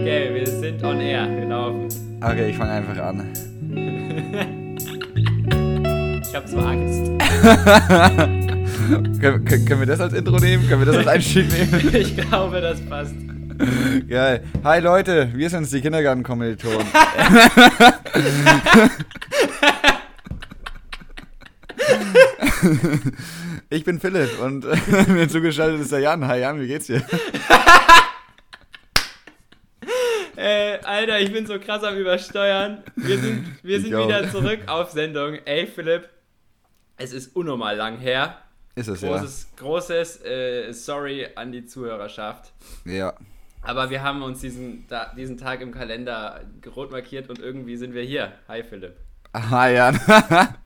[0.00, 1.28] Okay, wir sind on air.
[1.28, 1.88] Wir laufen.
[2.22, 3.28] Okay, ich fange einfach an.
[6.22, 7.10] Ich hab so Angst.
[9.20, 10.68] können, können, können wir das als Intro nehmen?
[10.68, 11.92] Können wir das als Einstieg nehmen?
[11.92, 13.14] Ich glaube, das passt.
[14.08, 14.44] Geil.
[14.62, 16.86] Hi Leute, wir sind's, die Kindergartenkommilitonen.
[23.70, 24.64] ich bin Philipp und
[25.08, 26.26] mir zugeschaltet ist der Jan.
[26.28, 27.02] Hi Jan, wie geht's dir?
[30.90, 32.82] Alter, ich bin so krass am Übersteuern.
[32.96, 35.34] Wir sind, wir sind wieder zurück auf Sendung.
[35.44, 36.08] Ey, Philipp,
[36.96, 38.38] es ist unnormal lang her.
[38.74, 42.52] Ist es Großes, großes äh, Sorry an die Zuhörerschaft.
[42.84, 42.92] ja.
[42.94, 43.14] Ja.
[43.62, 46.40] Aber wir haben uns diesen, da, diesen Tag im Kalender
[46.74, 48.32] rot markiert und irgendwie sind wir hier.
[48.48, 48.96] Hi, Philipp.
[49.32, 50.00] Hi Jan.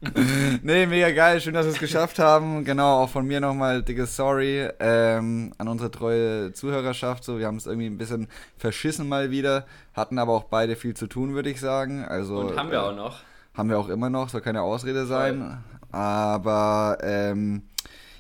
[0.63, 2.65] nee, mega geil, schön, dass wir es geschafft haben.
[2.65, 7.25] Genau, auch von mir nochmal dickes Sorry ähm, an unsere treue Zuhörerschaft.
[7.25, 10.95] So, wir haben es irgendwie ein bisschen verschissen mal wieder, hatten aber auch beide viel
[10.95, 12.07] zu tun, würde ich sagen.
[12.07, 13.21] Also, Und haben wir äh, auch noch.
[13.53, 15.63] Haben wir auch immer noch, soll keine Ausrede sein.
[15.93, 17.65] Aber ähm,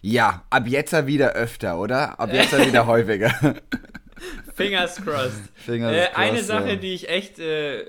[0.02, 2.20] ja, ab jetzt ja wieder öfter, oder?
[2.20, 3.32] Ab jetzt ja wieder häufiger.
[4.54, 5.41] Fingers crossed.
[5.54, 6.44] Fingers äh, crossed, eine ja.
[6.44, 7.86] Sache, die ich echt äh,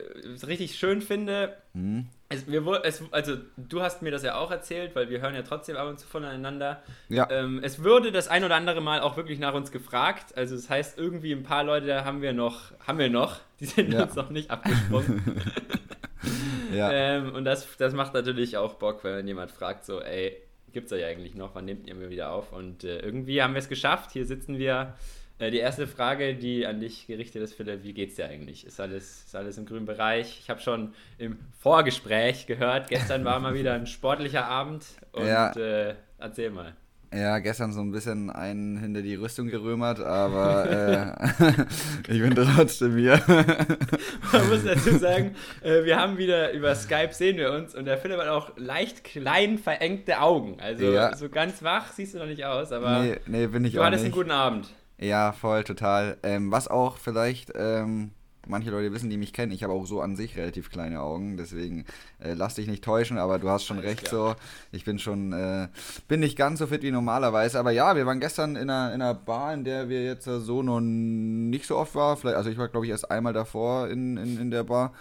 [0.48, 1.58] richtig schön finde.
[1.74, 2.08] Hm?
[2.36, 5.42] Es, wur- es, also, du hast mir das ja auch erzählt, weil wir hören ja
[5.42, 6.82] trotzdem ab und zu voneinander.
[7.10, 7.28] Ja.
[7.32, 10.38] Ähm, es würde das ein oder andere Mal auch wirklich nach uns gefragt.
[10.38, 13.66] Also, das heißt, irgendwie ein paar Leute da haben wir noch, haben wir noch, die
[13.66, 14.04] sind Ja.
[14.04, 15.42] uns noch nicht abgesprungen.
[16.74, 16.92] ja.
[16.92, 20.38] ähm, und das, das macht natürlich auch Bock, wenn jemand fragt, so, ey,
[20.74, 21.56] gibt's euch eigentlich noch?
[21.56, 22.52] Wann nehmt ihr mir wieder auf?
[22.52, 24.12] Und äh, irgendwie haben wir es geschafft.
[24.12, 24.94] Hier sitzen wir.
[25.38, 28.66] Äh, die erste Frage, die an dich gerichtet ist, Philipp, wie geht's dir eigentlich?
[28.66, 30.40] Ist alles, ist alles im grünen Bereich?
[30.42, 34.86] Ich habe schon im Vorgespräch gehört, gestern war mal wieder ein sportlicher Abend.
[35.12, 35.52] Und Ja.
[35.52, 36.74] äh, erzähl mal.
[37.14, 41.66] Ja, gestern so ein bisschen einen hinter die Rüstung gerömert, aber äh,
[42.14, 43.22] ich bin trotzdem hier.
[44.34, 47.98] Man muss dazu sagen, äh, wir haben wieder über Skype sehen wir uns und der
[47.98, 50.58] Philipp hat auch leicht klein verengte Augen.
[50.60, 51.16] Also Ja.
[51.16, 53.86] so ganz wach siehst du noch nicht aus, aber nee, nee, bin ich du auch
[53.86, 54.14] hattest nicht.
[54.14, 54.70] einen guten Abend.
[55.00, 56.18] Ja, voll, total.
[56.24, 58.12] Ähm, was auch vielleicht ähm,
[58.48, 61.36] manche Leute wissen, die mich kennen, ich habe auch so an sich relativ kleine Augen,
[61.36, 61.86] deswegen
[62.20, 64.36] äh, lass dich nicht täuschen, aber du hast schon Alles recht klar.
[64.36, 64.42] so.
[64.72, 65.68] Ich bin schon, äh,
[66.08, 69.02] bin nicht ganz so fit wie normalerweise, aber ja, wir waren gestern in einer, in
[69.02, 72.18] einer Bar, in der wir jetzt äh, so noch nicht so oft waren.
[72.18, 74.94] Vielleicht, also ich war, glaube ich, erst einmal davor in, in, in der Bar.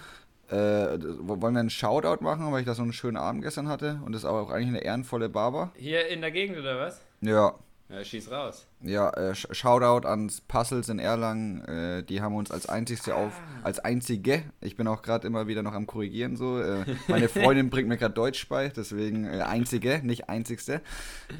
[0.50, 3.66] Äh, wo- wollen wir einen Shoutout machen, weil ich da so einen schönen Abend gestern
[3.68, 5.72] hatte und das aber auch eigentlich eine ehrenvolle Bar war?
[5.76, 7.00] Hier in der Gegend oder was?
[7.22, 7.54] Ja,
[7.90, 8.66] Ja, schieß raus.
[8.80, 11.62] ja, äh, Sh- Shoutout ans Puzzles in Erlangen.
[11.66, 13.66] Äh, die haben uns als einzigste auf, Ah.
[13.66, 14.42] als einzige.
[14.62, 16.58] Ich bin auch gerade immer wieder noch am Korrigieren so.
[16.60, 20.80] Äh, meine Freundin bringt mir gerade Deutsch bei, deswegen äh, einzige, nicht einzigste.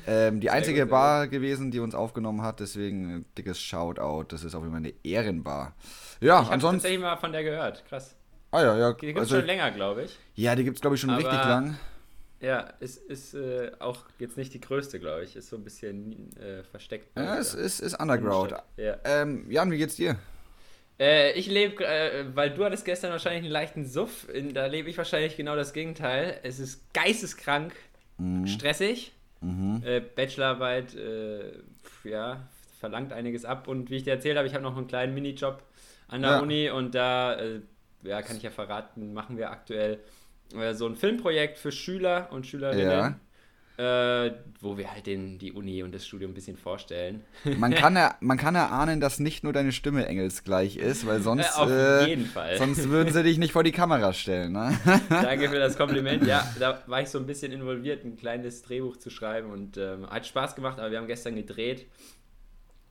[0.06, 4.24] Ähm, die einzige gut, Bar gewesen, die uns aufgenommen hat, deswegen äh, dickes Shoutout.
[4.28, 5.74] Das ist auf jeden Fall eine Ehrenbar.
[6.20, 6.76] Ja, Ich habe ansonsten.
[6.82, 7.84] tatsächlich mal von der gehört.
[7.88, 8.14] Krass.
[8.50, 8.92] Ah ja, ja.
[8.92, 10.18] Die gibt es Also, schon länger, glaube ich.
[10.34, 11.78] ja, die gibt es glaube ich schon Aber- richtig lang.
[12.44, 15.34] Ja, ist, ist äh, auch jetzt nicht die größte, glaube ich.
[15.34, 17.16] Ist so ein bisschen äh, versteckt.
[17.16, 18.54] Ja, es ist, ist Underground.
[18.76, 18.96] Ja.
[19.04, 20.16] Ähm, Jan, wie geht's dir?
[21.00, 24.90] Äh, ich lebe, äh, weil du hattest gestern wahrscheinlich einen leichten Suff, in, da lebe
[24.90, 26.38] ich wahrscheinlich genau das Gegenteil.
[26.42, 27.72] Es ist geisteskrank,
[28.18, 28.46] Mhm.
[28.46, 29.12] stressig.
[29.40, 29.82] Mhm.
[29.84, 31.52] Äh, Bachelorarbeit, äh,
[32.04, 32.46] ja,
[32.78, 33.66] verlangt einiges ab.
[33.68, 35.62] Und wie ich dir erzählt habe, ich habe noch einen kleinen Minijob
[36.08, 36.40] an der Ja.
[36.40, 37.38] Uni und da,
[38.02, 39.98] ja, kann ich ja verraten, machen wir aktuell
[40.74, 43.16] so ein Filmprojekt für Schüler und Schülerinnen.
[43.76, 47.24] Äh, wo wir halt den, die Uni und das Studium ein bisschen vorstellen.
[47.56, 51.58] Man kann, er, man kann erahnen, dass nicht nur deine Stimme engelsgleich ist, weil sonst,
[51.58, 52.56] Äh, auf äh, jeden Fall.
[52.56, 54.52] sonst würden sie dich nicht vor die Kamera stellen.
[54.52, 54.78] Ne?
[55.08, 56.24] Danke für das Kompliment.
[56.24, 60.08] Ja, da war ich so ein bisschen involviert, ein kleines Drehbuch zu schreiben und ähm,
[60.08, 61.86] hat Spaß gemacht, aber wir haben gestern gedreht.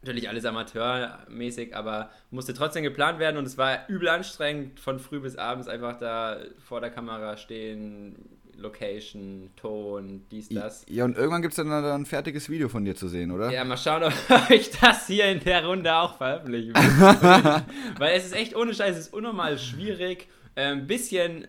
[0.03, 5.21] Natürlich alles amateurmäßig, aber musste trotzdem geplant werden und es war übel anstrengend, von früh
[5.21, 8.17] bis abends einfach da vor der Kamera stehen,
[8.57, 10.85] Location, Ton, dies, das.
[10.89, 13.49] Ja, und irgendwann gibt es dann ein fertiges Video von dir zu sehen, oder?
[13.49, 17.63] Ja, mal schauen, ob ich das hier in der Runde auch veröffentlichen will.
[17.97, 20.27] Weil es ist echt ohne Scheiß, es ist unnormal schwierig.
[20.55, 21.47] Ein ähm, bisschen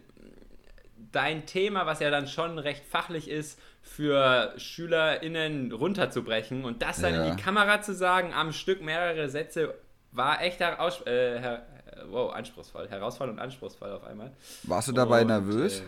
[1.12, 7.14] dein Thema, was ja dann schon recht fachlich ist, für SchülerInnen runterzubrechen und das dann
[7.14, 7.24] Ja.
[7.26, 9.74] in die Kamera zu sagen, am Stück mehrere Sätze,
[10.10, 11.66] war echt heraus äh, her
[12.08, 12.88] wow, anspruchsvoll.
[12.88, 14.32] Herausfordernd und anspruchsvoll auf einmal.
[14.64, 15.80] Warst du dabei Und, nervös?
[15.80, 15.84] äh,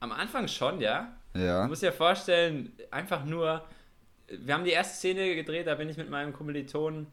[0.00, 1.12] am Anfang schon, ja.
[1.34, 1.62] ja.
[1.62, 3.62] Du musst dir vorstellen, einfach nur,
[4.28, 7.06] wir haben die erste Szene gedreht, da bin ich mit meinem Kommilitonen,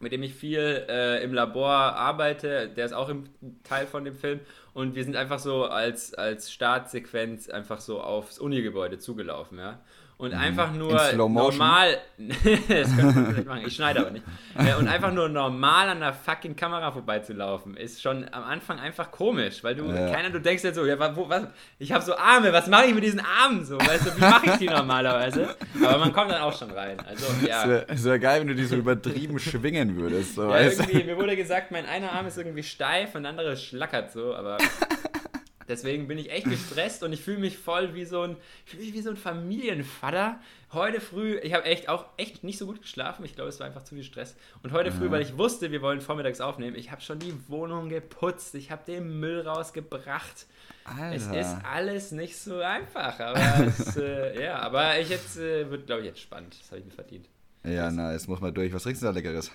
[0.00, 3.24] mit dem ich viel äh, im Labor arbeite, der ist auch im
[3.64, 4.40] Teil von dem Film
[4.76, 9.80] und wir sind einfach so als, als Startsequenz einfach so aufs Unigebäude zugelaufen, ja.
[10.18, 10.38] und mhm.
[10.38, 11.98] einfach nur normal.
[12.18, 14.24] das könnte ich machen, ich schneide aber nicht.
[14.56, 19.10] Äh, und einfach nur normal an der fucking Kamera vorbeizulaufen, ist schon am Anfang einfach
[19.10, 20.10] komisch, weil du, ja.
[20.10, 21.44] keiner, du denkst ja so, ja, wo, was,
[21.78, 24.46] ich habe so Arme, was mache ich mit diesen Armen so, weißt du, wie mache
[24.46, 25.54] ich die normalerweise?
[25.84, 26.96] Aber man kommt dann auch schon rein.
[27.06, 27.64] Also, ja.
[27.86, 30.34] Es wäre wär geil, wenn du die so übertrieben schwingen würdest.
[30.34, 33.56] So, ja, irgendwie, mir wurde gesagt, mein einer Arm ist irgendwie steif und der andere
[33.56, 34.56] schlackert so, aber
[35.68, 38.36] Deswegen bin ich echt gestresst und ich fühle mich voll wie so ein,
[38.78, 40.38] wie so ein Familienvater.
[40.72, 43.24] Heute früh, ich habe echt auch echt nicht so gut geschlafen.
[43.24, 44.36] Ich glaube, es war einfach zu viel Stress.
[44.62, 47.88] Und heute früh, weil ich wusste, wir wollen vormittags aufnehmen, ich habe schon die Wohnung
[47.88, 50.46] geputzt, ich habe den Müll rausgebracht.
[50.84, 51.14] Alter.
[51.14, 55.86] Es ist alles nicht so einfach, aber es, äh, ja, aber ich jetzt äh, wird,
[55.86, 56.56] glaube ich, jetzt spannend.
[56.60, 57.28] Das habe ich mir verdient.
[57.64, 58.72] Ja, na, jetzt muss mal durch.
[58.72, 59.50] Was trinkst du da Leckeres?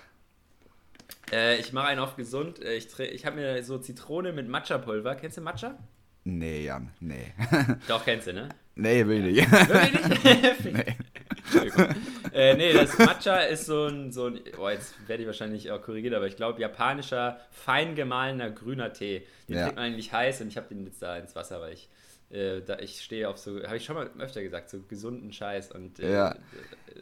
[1.30, 2.62] Äh, ich mache einen auf gesund.
[2.62, 5.14] Äh, ich, ich habe mir so Zitrone mit Matcha-Pulver.
[5.16, 5.78] Kennst du Matcha?
[6.24, 7.32] Nee, Jan, nee.
[7.88, 8.48] Doch, kennst du, ne?
[8.74, 9.50] Nee, will ich nicht.
[9.50, 10.64] Wirklich nicht?
[10.72, 12.32] nee.
[12.32, 15.82] äh, nee, das Matcha ist so ein, so ein oh, jetzt werde ich wahrscheinlich auch
[15.82, 19.26] korrigiert, aber ich glaube, japanischer, fein gemahlener grüner Tee.
[19.48, 19.62] Den ja.
[19.62, 21.88] trinkt man eigentlich heiß und ich habe den jetzt da ins Wasser, weil ich
[22.32, 25.70] äh, da ich stehe auf so, habe ich schon mal öfter gesagt, so gesunden Scheiß
[25.72, 26.30] und äh, ja.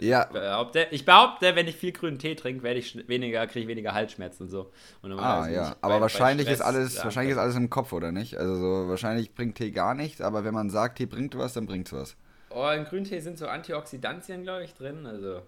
[0.00, 0.24] Äh, ja.
[0.24, 3.94] Behaupte, ich behaupte, wenn ich viel grünen Tee trinke, werde ich weniger, kriege ich weniger
[3.94, 4.72] Halsschmerzen und so.
[5.02, 7.70] Und ah, ja, aber bei, wahrscheinlich bei Stress, ist alles, ja, wahrscheinlich ist alles im
[7.70, 8.36] Kopf, oder nicht?
[8.36, 11.66] Also so, wahrscheinlich bringt Tee gar nichts, aber wenn man sagt, Tee bringt was, dann
[11.66, 12.16] bringt es was.
[12.50, 15.42] Oh, in Grüntee sind so Antioxidantien, glaube ich, drin, also.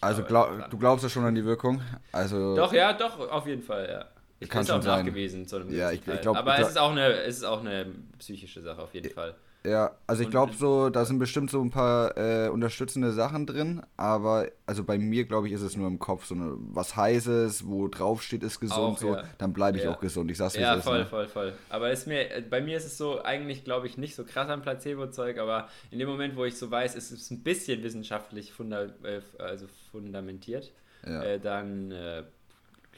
[0.00, 1.82] Also glaub, du glaubst ja schon an die Wirkung?
[2.12, 4.17] Also doch, ja, doch, auf jeden Fall, ja.
[4.40, 5.04] Ich kann schon auch sein.
[5.04, 7.60] nachgewiesen zu einem ja, ich, ich glaub, Aber es, ist auch eine, es ist auch
[7.60, 7.86] eine
[8.18, 9.34] psychische Sache, auf jeden Fall.
[9.66, 13.82] Ja, also ich glaube so, da sind bestimmt so ein paar äh, unterstützende Sachen drin,
[13.96, 17.66] aber also bei mir glaube ich ist es nur im Kopf so eine, was heißes,
[17.66, 19.24] wo drauf steht, ist gesund, auch, so, ja.
[19.36, 19.92] dann bleibe ich ja.
[19.92, 20.30] auch gesund.
[20.30, 21.06] Ich sag's wie Ja, ist, voll, ne?
[21.06, 21.52] voll, voll.
[21.70, 24.48] Aber ist mir, äh, bei mir ist es so eigentlich glaube ich nicht so krass
[24.48, 28.52] am Placebo-Zeug, aber in dem Moment, wo ich so weiß, es ist ein bisschen wissenschaftlich
[28.52, 30.72] funda äh, also fundamentiert,
[31.04, 31.22] ja.
[31.22, 32.22] äh, dann äh,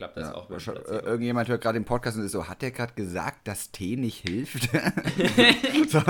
[0.01, 0.49] klappt das ja, auch.
[0.49, 3.97] Mit irgendjemand hört gerade den Podcast und ist so, hat der gerade gesagt, dass Tee
[3.97, 4.63] nicht hilft?
[5.89, 6.01] so,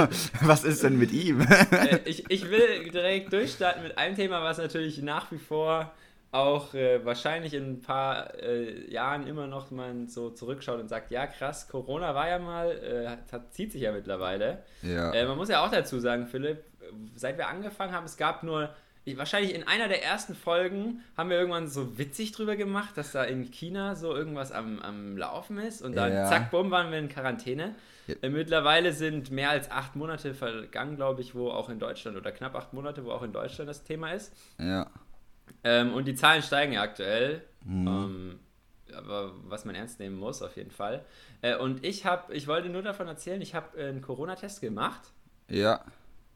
[0.42, 1.40] was ist denn mit ihm?
[1.40, 5.90] Äh, ich, ich will direkt durchstarten mit einem Thema, was natürlich nach wie vor
[6.31, 11.10] auch äh, wahrscheinlich in ein paar äh, Jahren immer noch man so zurückschaut und sagt,
[11.10, 14.62] ja krass, Corona war ja mal, äh, hat, zieht sich ja mittlerweile.
[14.82, 15.12] Ja.
[15.12, 16.62] Äh, man muss ja auch dazu sagen, Philipp,
[17.16, 18.70] seit wir angefangen haben, es gab nur
[19.14, 23.25] wahrscheinlich in einer der ersten Folgen haben wir irgendwann so witzig drüber gemacht, dass da
[23.25, 26.26] in China so irgendwas am, am Laufen ist und dann ja.
[26.26, 27.75] zack, bumm, waren wir in Quarantäne.
[28.06, 28.14] Ja.
[28.23, 32.32] Äh, mittlerweile sind mehr als acht Monate vergangen, glaube ich, wo auch in Deutschland oder
[32.32, 34.32] knapp acht Monate, wo auch in Deutschland das Thema ist.
[34.58, 34.91] Ja.
[35.64, 37.43] Ähm, und die Zahlen steigen ja aktuell.
[37.64, 37.87] Mhm.
[37.87, 38.38] Ähm,
[38.94, 41.05] aber was man ernst nehmen muss, auf jeden Fall.
[41.43, 45.12] Äh, und ich habe, ich wollte nur davon erzählen, ich habe einen Corona-Test gemacht.
[45.49, 45.85] Ja.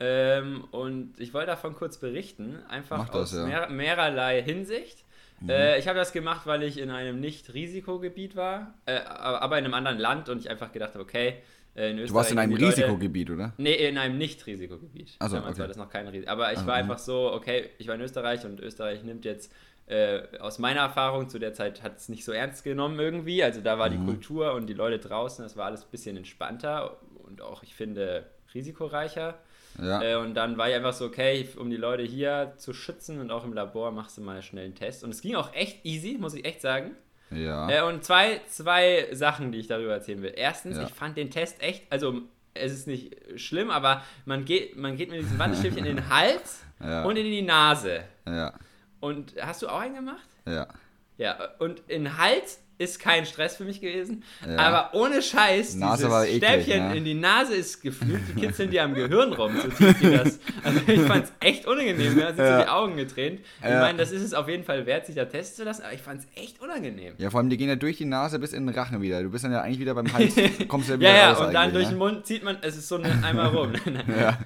[0.00, 3.46] Ähm, und ich wollte davon kurz berichten, einfach das, aus ja.
[3.46, 5.04] mehr, mehrerlei Hinsicht.
[5.40, 5.50] Mhm.
[5.50, 9.74] Äh, ich habe das gemacht, weil ich in einem Nicht-Risikogebiet war, äh, aber in einem
[9.74, 11.36] anderen Land und ich einfach gedacht habe, okay,
[11.76, 12.08] äh, in Österreich.
[12.08, 13.52] Du warst in einem Risikogebiet, oder?
[13.56, 15.16] Nee, in einem Nicht-Risikogebiet.
[15.18, 15.60] Also, Damals okay.
[15.60, 16.30] war das noch kein Risiko.
[16.30, 19.52] Aber ich also, war einfach so, okay, ich war in Österreich und Österreich nimmt jetzt
[19.86, 23.42] äh, aus meiner Erfahrung zu der Zeit hat es nicht so ernst genommen irgendwie.
[23.42, 23.92] Also da war mhm.
[23.92, 27.74] die Kultur und die Leute draußen, das war alles ein bisschen entspannter und auch, ich
[27.74, 29.38] finde, risikoreicher.
[29.80, 30.02] Ja.
[30.02, 33.30] Äh, und dann war ich einfach so, okay, um die Leute hier zu schützen und
[33.30, 35.04] auch im Labor machst du mal schnell einen Test.
[35.04, 36.92] Und es ging auch echt easy, muss ich echt sagen.
[37.30, 37.68] Ja.
[37.70, 40.32] Äh, und zwei, zwei Sachen, die ich darüber erzählen will.
[40.36, 40.84] Erstens, ja.
[40.84, 42.22] ich fand den Test echt, also
[42.54, 46.62] es ist nicht schlimm, aber man geht, man geht mit diesem Wattestäbchen in den Hals
[46.80, 47.04] ja.
[47.04, 48.04] und in die Nase.
[48.26, 48.54] Ja.
[49.00, 50.28] Und hast du auch einen gemacht?
[50.46, 50.68] Ja.
[51.16, 54.24] Ja, und in den Hals ist kein Stress für mich gewesen.
[54.46, 54.56] Ja.
[54.56, 56.96] Aber ohne Scheiß, Nase dieses Stäbchen ne?
[56.96, 60.40] in die Nase ist gefühlt, die kitzeln dir am Gehirn rum, so tief wie das.
[60.64, 62.58] Also ich fand es echt unangenehm, mir sind ja.
[62.58, 63.40] so die Augen getränt.
[63.62, 63.80] Ich ja.
[63.80, 66.02] meine, das ist es auf jeden Fall wert, sich da testen zu lassen, aber ich
[66.02, 67.14] fand es echt unangenehm.
[67.18, 69.22] Ja, vor allem, die gehen ja durch die Nase bis in den Rachen wieder.
[69.22, 70.34] Du bist dann ja eigentlich wieder beim Hals,
[70.68, 71.92] kommst ja wieder Ja, ja, und dann durch ne?
[71.92, 73.72] den Mund zieht man, es ist so ein einmal rum.
[74.18, 74.38] ja.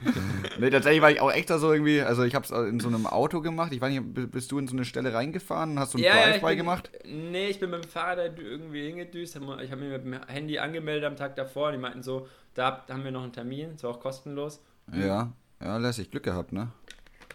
[0.59, 2.89] Nee, tatsächlich war ich auch echt da so irgendwie, also ich habe es in so
[2.89, 3.73] einem Auto gemacht.
[3.73, 6.13] Ich weiß nicht, bist du in so eine Stelle reingefahren und hast so ein ja,
[6.13, 6.91] Drive-By gemacht?
[7.05, 9.37] Nee, ich bin mit dem Fahrrad irgendwie hingegangen hingedüst.
[9.37, 12.85] Ich habe mich mit dem Handy angemeldet am Tag davor und die meinten so, da
[12.89, 14.61] haben wir noch einen Termin, das war auch kostenlos.
[14.93, 16.69] Ja, ja, lässig Glück gehabt, ne?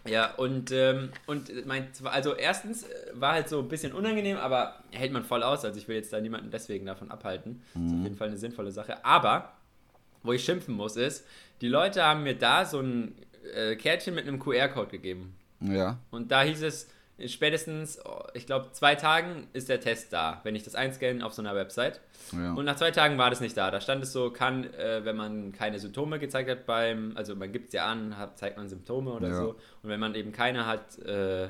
[0.05, 4.83] Ja, und, ähm, und mein, also erstens äh, war halt so ein bisschen unangenehm, aber
[4.91, 5.63] hält man voll aus.
[5.63, 7.61] Also ich will jetzt da niemanden deswegen davon abhalten.
[7.73, 7.85] Mhm.
[7.85, 8.03] Ist auf mhm.
[8.03, 9.05] jeden Fall eine sinnvolle Sache.
[9.05, 9.53] Aber,
[10.23, 11.25] wo ich schimpfen muss, ist,
[11.61, 13.15] die Leute haben mir da so ein
[13.55, 15.35] äh, Kärtchen mit einem QR-Code gegeben.
[15.61, 15.97] Ja.
[16.11, 16.89] Und da hieß es,
[17.27, 21.34] spätestens, oh, ich glaube, zwei Tagen ist der Test da, wenn ich das einscanne auf
[21.34, 22.00] so einer Website.
[22.32, 22.53] Ja.
[22.53, 23.72] Und nach zwei Tagen war das nicht da.
[23.72, 27.51] Da stand es so, kann, äh, wenn man keine Symptome gezeigt hat beim, also man
[27.51, 29.36] gibt es ja an, hat, zeigt man Symptome oder Ja.
[29.36, 29.50] so.
[29.84, 31.50] Und wenn man eben keine hat, äh,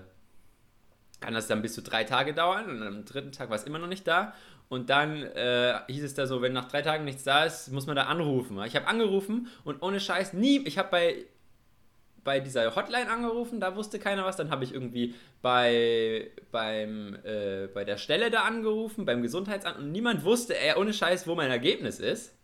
[1.19, 2.69] kann das dann bis zu drei Tage dauern.
[2.69, 4.33] Und am dritten Tag war es immer noch nicht da.
[4.69, 7.85] Und dann äh, hieß es da so, wenn nach drei Tagen nichts da ist, muss
[7.85, 8.61] man da anrufen.
[8.65, 11.25] Ich habe angerufen und ohne Scheiß nie, ich habe bei
[12.23, 14.37] bei dieser Hotline angerufen, da wusste keiner was.
[14.37, 19.91] Dann habe ich irgendwie bei, beim, äh, bei der Stelle da angerufen, beim Gesundheitsamt und
[19.91, 22.35] niemand wusste, ey, ohne Scheiß, wo mein Ergebnis ist.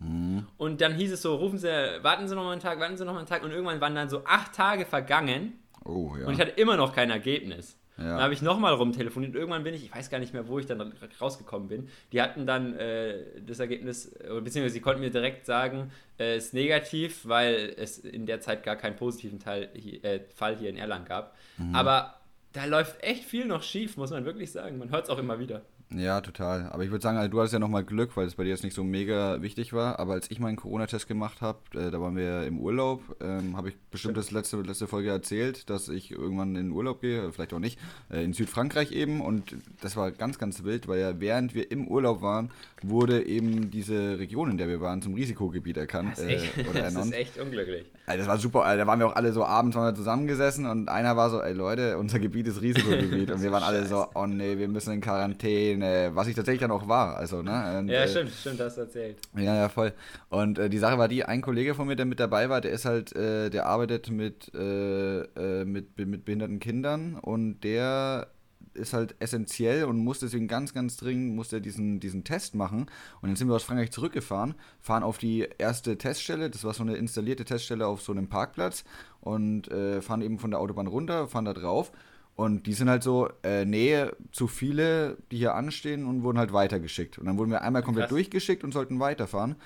[0.58, 1.68] Und dann hieß es so, rufen Sie,
[2.02, 3.44] warten Sie noch mal einen Tag, warten Sie noch mal einen Tag.
[3.44, 5.54] Und irgendwann waren dann so acht Tage vergangen
[5.86, 6.28] Oh, ja.
[6.28, 7.79] und ich hatte immer noch kein Ergebnis.
[8.00, 8.14] Ja.
[8.14, 9.36] Dann habe ich nochmal rumtelefoniert.
[9.36, 11.90] Irgendwann bin ich, ich weiß gar nicht mehr, wo ich dann rausgekommen bin.
[12.12, 16.48] Die hatten dann äh, das Ergebnis, äh, beziehungsweise sie konnten mir direkt sagen, äh, es
[16.48, 19.70] ist negativ, weil es in der Zeit gar keinen positiven Teil,
[20.02, 21.36] äh, Fall hier in Erlangen gab.
[21.58, 21.76] Mhm.
[21.76, 22.20] Aber
[22.54, 24.78] da läuft echt viel noch schief, muss man wirklich sagen.
[24.78, 25.62] Man hört es auch immer wieder.
[25.92, 26.70] Ja, total.
[26.70, 28.64] Aber ich würde sagen, also, du hattest ja nochmal Glück, weil es bei dir jetzt
[28.64, 29.98] nicht so mega wichtig war.
[30.00, 33.70] Aber als ich meinen Corona-Test gemacht habe, äh, da waren wir im Urlaub, ähm, habe
[33.70, 37.54] ich bestimmt das letzte, letzte Folge erzählt, dass ich irgendwann in den Urlaub gehe, vielleicht
[37.54, 37.80] auch nicht,
[38.12, 39.20] äh, in Südfrankreich eben.
[39.20, 42.52] Und das war ganz, ganz wild, weil ja während wir im Urlaub waren,
[42.84, 46.70] wurde eben diese Region, in der wir waren, zum Risikogebiet erkannt Das ist äh, echt,
[46.70, 47.86] oder das ist echt unglücklich.
[48.06, 48.84] Ey, das war super, Alter.
[48.84, 51.54] da waren wir auch alle so abends waren wir zusammengesessen und einer war so, ey
[51.54, 55.02] Leute, unser Gebiet ist Risikogebiet und wir waren alle so, oh nee, wir müssen in
[55.02, 57.80] Quarantäne, was ich tatsächlich dann auch war, also, ne?
[57.80, 59.18] Und, Ja, äh, stimmt, stimmt, hast du erzählt.
[59.36, 59.94] Ja, ja, voll.
[60.30, 62.72] Und äh, die Sache war die, ein Kollege von mir, der mit dabei war, der
[62.72, 68.28] ist halt, äh, der arbeitet mit, äh, äh, mit, mit behinderten Kindern und der
[68.74, 72.82] ist halt essentiell und muss deswegen ganz, ganz dringend muss der diesen, diesen Test machen.
[73.22, 76.84] Und dann sind wir aus Frankreich zurückgefahren, fahren auf die erste Teststelle, das war so
[76.84, 78.84] eine installierte Teststelle auf so einem Parkplatz
[79.22, 81.92] und äh, fahren eben von der Autobahn runter, fahren da drauf.
[82.40, 86.54] Und die sind halt so, äh, nee, zu viele, die hier anstehen und wurden halt
[86.54, 87.18] weitergeschickt.
[87.18, 88.12] Und dann wurden wir einmal komplett Krass.
[88.12, 89.58] durchgeschickt und sollten weiterfahren.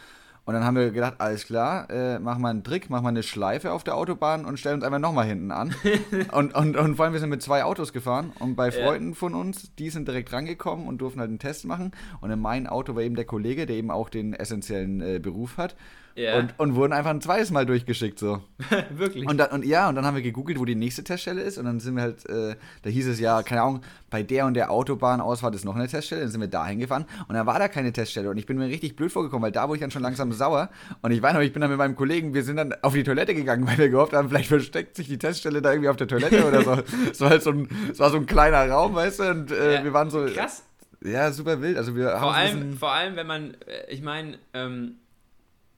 [0.45, 3.21] Und dann haben wir gedacht, alles klar, äh, machen wir einen Trick, machen wir eine
[3.21, 5.75] Schleife auf der Autobahn und stellen uns einfach nochmal hinten an.
[6.31, 8.83] und, und, und vor allem, wir sind mit zwei Autos gefahren und bei Ja.
[8.83, 11.91] Freunden von uns, die sind direkt rangekommen und durften halt einen Test machen.
[12.21, 15.57] Und in meinem Auto war eben der Kollege, der eben auch den essentiellen äh, Beruf
[15.57, 15.75] hat.
[16.15, 16.37] Ja.
[16.37, 18.41] Und, und wurden einfach ein zweites Mal durchgeschickt so.
[18.91, 19.27] Wirklich.
[19.27, 21.57] Und, dann, und ja, und dann haben wir gegoogelt, wo die nächste Teststelle ist.
[21.57, 24.53] Und dann sind wir halt, äh, da hieß es ja, keine Ahnung, bei der und
[24.53, 26.21] der Autobahnausfahrt ist noch eine Teststelle.
[26.21, 27.05] Dann sind wir da hingefahren.
[27.27, 28.29] Und dann war da keine Teststelle.
[28.29, 30.69] Und ich bin mir richtig blöd vorgekommen, weil da wurde ich dann schon langsam sauer.
[31.01, 33.03] Und ich weiß noch, ich bin dann mit meinem Kollegen, wir sind dann auf die
[33.03, 36.07] Toilette gegangen, weil wir gehofft haben, vielleicht versteckt sich die Teststelle da irgendwie auf der
[36.07, 36.73] Toilette oder so.
[37.11, 39.23] Es war halt so ein, es war so ein kleiner Raum, weißt du?
[39.31, 40.25] Und äh, Ja, wir waren so.
[40.25, 40.63] Krass.
[41.03, 41.75] Ja, super wild.
[41.77, 44.95] Also wir Vor haben allem, bisschen- vor allem, wenn man, äh, ich meine, ähm,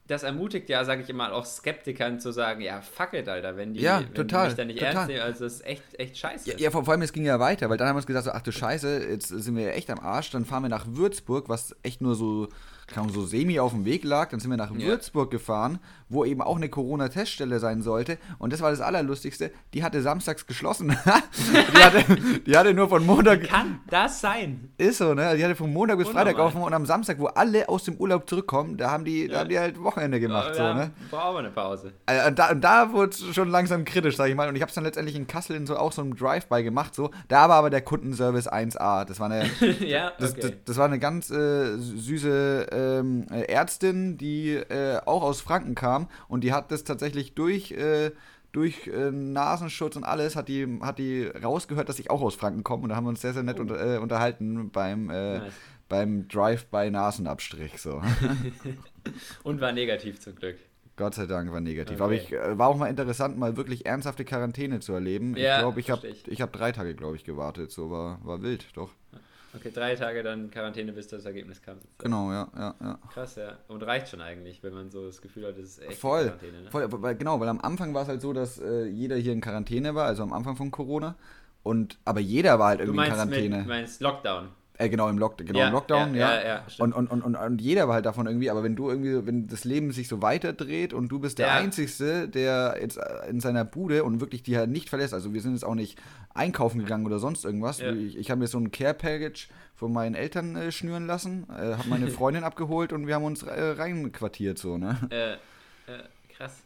[0.07, 3.74] das ermutigt ja, sage ich immer, auch Skeptikern zu sagen, ja, fuck it, Alter, wenn
[3.74, 4.93] die, Ja, wenn total, die mich da nicht total.
[4.95, 6.51] ernst nehmen, also das ist echt, echt scheiße.
[6.51, 8.31] Ja, ja, vor allem, es ging ja weiter, weil dann haben wir uns gesagt, so,
[8.31, 11.50] ach du Scheiße, jetzt sind wir ja echt am Arsch, dann fahren wir nach Würzburg,
[11.50, 12.50] was echt nur so,
[12.95, 14.85] Ahnung, so semi auf dem Weg lag, dann sind wir nach Ja.
[14.85, 19.83] Würzburg gefahren, wo eben auch eine Corona-Teststelle sein sollte und das war das Allerlustigste, die
[19.83, 20.89] hatte samstags geschlossen.
[21.74, 22.03] die, hatte,
[22.45, 24.69] die hatte nur von Montag, Kann das sein?
[24.77, 26.47] ist so, ne, die hatte von Montag bis Freitag Unnormal.
[26.47, 29.39] offen und am Samstag, wo alle aus dem Urlaub zurückkommen, da haben die, da Ja.
[29.41, 30.91] haben die halt Wochenende gemacht, so, ja, ne.
[31.09, 31.93] Brauchen wir eine Pause.
[32.05, 34.47] Also, und da, da wurde es schon langsam kritisch, sag ich mal.
[34.50, 36.93] Und ich habe es dann letztendlich in Kassel in so auch so einem Drive-by gemacht.
[36.95, 37.12] So.
[37.27, 39.05] Da war aber der Kundenservice 1A.
[39.05, 40.41] Das war eine, ja, das, okay.
[40.41, 45.75] das, das war eine ganz äh, süße ähm, äh, Ärztin, die äh, auch aus Franken
[45.75, 45.94] kam.
[46.27, 48.11] Und die hat das tatsächlich durch, äh,
[48.51, 52.63] durch äh, Nasenschutz und alles, hat die, hat die rausgehört, dass ich auch aus Franken
[52.63, 52.83] komme.
[52.83, 53.61] Und da haben wir uns sehr, sehr nett Oh.
[53.63, 55.53] unter, äh, unterhalten beim, äh, Nice.
[55.89, 57.77] beim Drive-by-Nasenabstrich.
[57.81, 58.01] So.
[59.43, 60.57] Und war negativ zum Glück.
[60.97, 61.95] Gott sei Dank war negativ.
[61.99, 62.03] Okay.
[62.03, 65.35] Aber ich äh, war auch mal interessant, mal wirklich ernsthafte Quarantäne zu erleben.
[65.35, 67.71] Ja, ich glaube, ich habe ich hab drei Tage, glaube ich, gewartet.
[67.71, 68.91] So war, war wild, doch.
[69.55, 71.77] Okay, drei Tage dann Quarantäne, bis das Ergebnis kam.
[71.97, 73.00] Genau, ja, ja, ja.
[73.13, 73.57] Krass, ja.
[73.67, 76.62] Und reicht schon eigentlich, wenn man so das Gefühl hat, das ist echt Voll, Quarantäne.
[76.63, 76.71] Ne?
[76.71, 79.41] voll, weil, genau, weil am Anfang war es halt so, dass äh, jeder hier in
[79.41, 81.15] Quarantäne war, also am Anfang von Corona.
[81.63, 83.57] Und, aber jeder war halt Du irgendwie in Quarantäne.
[83.59, 84.50] mit, meinst Lockdown.
[84.77, 86.36] Äh, genau, im, Lock genau, im Lockdown, ja.
[86.36, 89.25] ja, ja, und, und, und, und, jeder war halt davon irgendwie, aber wenn du irgendwie,
[89.25, 91.53] wenn das Leben sich so weiterdreht und du bist der Ja.
[91.53, 95.41] Einzige, der jetzt äh, in seiner Bude und wirklich die halt nicht verlässt, also wir
[95.41, 95.98] sind jetzt auch nicht
[96.34, 97.79] einkaufen gegangen oder sonst irgendwas.
[97.79, 97.94] Ja.
[97.94, 101.88] Ich, ich habe mir so ein Care-Package von meinen Eltern äh, schnüren lassen, äh, habe
[101.88, 105.39] meine Freundin abgeholt und wir haben uns äh, reinquartiert so, ne?
[106.36, 106.63] Krass.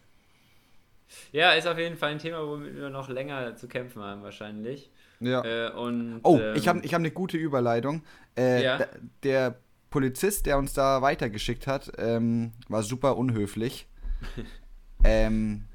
[1.32, 4.90] Ja, ist auf jeden Fall ein Thema, womit wir noch länger zu kämpfen haben, wahrscheinlich.
[5.20, 5.44] Ja.
[5.44, 8.04] Äh, und, Oh, ähm, ich habe ich hab eine gute Überleitung.
[8.38, 8.80] Äh, Ja.
[9.24, 9.56] Der
[9.90, 13.88] Polizist, der uns da weitergeschickt hat, ähm, war super unhöflich.
[15.04, 15.66] ähm,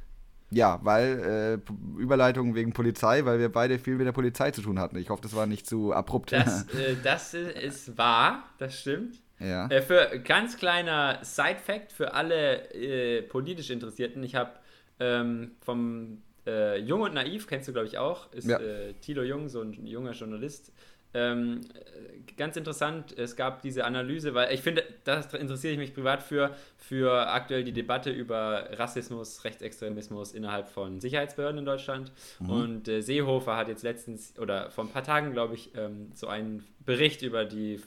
[0.51, 4.79] Ja, weil äh, Überleitung wegen Polizei, weil wir beide viel mit der Polizei zu tun
[4.79, 4.97] hatten.
[4.99, 6.31] Ich hoffe, das war nicht zu abrupt.
[6.33, 9.21] Das, äh, das ist wahr, das stimmt.
[9.41, 9.67] Ja.
[9.67, 14.53] Äh, für ganz kleiner Side-Fact für alle äh, politisch Interessierten: Ich habe
[15.01, 18.59] ähm, vom äh, Jung und Naiv, kennst du glaube ich auch, ist Ja.
[18.59, 20.73] äh, Thilo Jung, so ein junger Journalist.
[21.17, 25.95] Ähm, äh, ganz interessant, es gab diese Analyse, weil ich finde, das interessiere ich mich
[25.95, 32.11] privat für, für aktuell die Debatte über Rassismus, Rechtsextremismus innerhalb von Sicherheitsbehörden in Deutschland.
[32.41, 36.27] Und äh, Seehofer hat jetzt letztens oder vor ein paar Tagen, glaube ich, ähm, so
[36.27, 37.81] einen Bericht über die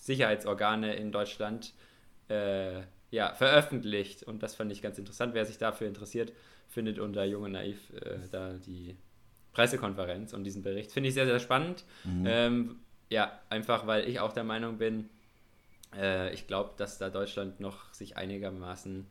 [0.00, 1.72] Sicherheitsorgane in Deutschland
[2.28, 4.22] äh, ja, veröffentlicht.
[4.22, 5.32] Und das fand ich ganz interessant.
[5.34, 6.32] Wer sich dafür interessiert,
[6.76, 8.94] findet unter Jung und Naiv äh, da die
[9.54, 10.92] Pressekonferenz und diesen Bericht.
[10.92, 11.84] Finde ich sehr, sehr spannend.
[12.26, 12.76] Ähm,
[13.08, 15.08] ja, einfach weil ich auch der Meinung bin,
[15.98, 19.06] äh, ich glaube, dass da Deutschland noch sich einigermaßen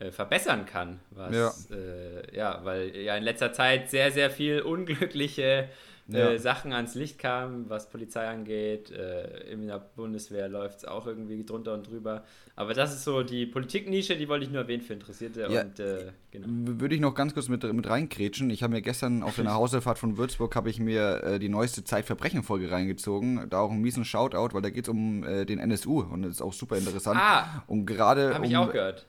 [0.00, 0.98] äh, verbessern kann.
[1.10, 1.76] Was, ja.
[1.76, 5.68] Äh, ja, weil ja in letzter Zeit sehr, sehr viel unglückliche
[6.08, 6.30] Ja.
[6.30, 8.90] äh, Sachen ans Licht kamen, was Polizei angeht.
[8.90, 12.24] Äh, in der Bundeswehr läuft es auch irgendwie drunter und drüber.
[12.54, 15.48] Aber das ist so die Politiknische, die wollte ich nur erwähnen für Interessierte.
[15.50, 15.62] Ja.
[15.62, 16.46] Und äh, genau.
[16.80, 18.50] Würde ich noch ganz kurz mit, mit reingrätschen.
[18.50, 21.82] Ich habe mir gestern auf der Nachhausefahrt von Würzburg habe ich mir äh, die neueste
[21.82, 23.48] Zeitverbrechen-Folge reingezogen.
[23.50, 26.32] Da auch einen miesen Shoutout, weil da geht es um äh, den NSU und das
[26.32, 27.18] ist auch super interessant.
[27.20, 29.06] Ah, und gerade habe um, ich auch gehört.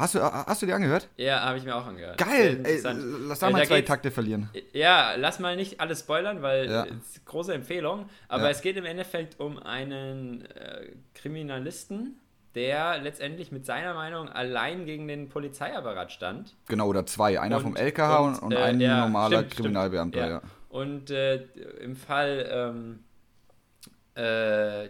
[0.00, 1.08] Hast du, hast du die angehört?
[1.16, 2.16] Ja, habe ich mir auch angehört.
[2.18, 2.60] Geil!
[2.64, 4.48] Ey, lass da Äh, mal da zwei Takte verlieren.
[4.72, 6.84] Ja, lass mal nicht alles spoilern, weil Ja.
[6.86, 8.08] es ist große Empfehlung.
[8.28, 8.50] Aber Ja.
[8.50, 12.18] es geht im Endeffekt um einen äh, Kriminalisten,
[12.54, 16.56] der letztendlich mit seiner Meinung allein gegen den Polizeiapparat stand.
[16.66, 17.38] Genau, oder zwei.
[17.38, 20.50] Einer Und- vom LKH und, und, äh, ein ja, normaler stimmt, Kriminalbeamter, stimmt, ja.
[20.70, 21.42] Und äh,
[21.80, 23.00] im Fall, ähm,
[24.14, 24.88] äh,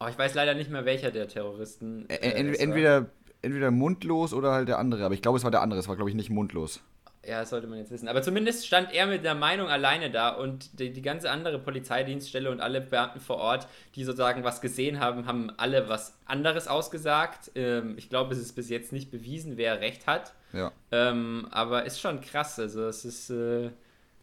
[0.00, 2.06] oh, ich weiß leider nicht mehr, welcher der Terroristen.
[2.08, 3.06] Ä- äh, ent- entweder,
[3.42, 5.04] entweder mundlos oder halt der andere.
[5.04, 5.78] Aber ich glaube, es war der andere.
[5.80, 6.80] Es war, glaube ich, nicht mundlos.
[7.24, 8.08] Ja, das sollte man jetzt wissen.
[8.08, 12.50] Aber zumindest stand er mit der Meinung alleine da und die, die ganze andere Polizeidienststelle
[12.50, 17.52] und alle Beamten vor Ort, die sozusagen was gesehen haben, haben alle was anderes ausgesagt.
[17.54, 20.34] Ähm, ich glaube, es ist bis jetzt nicht bewiesen, wer recht hat.
[20.52, 20.72] Ja.
[20.90, 22.58] Ähm, aber ist schon krass.
[22.58, 23.70] Also es ist, äh,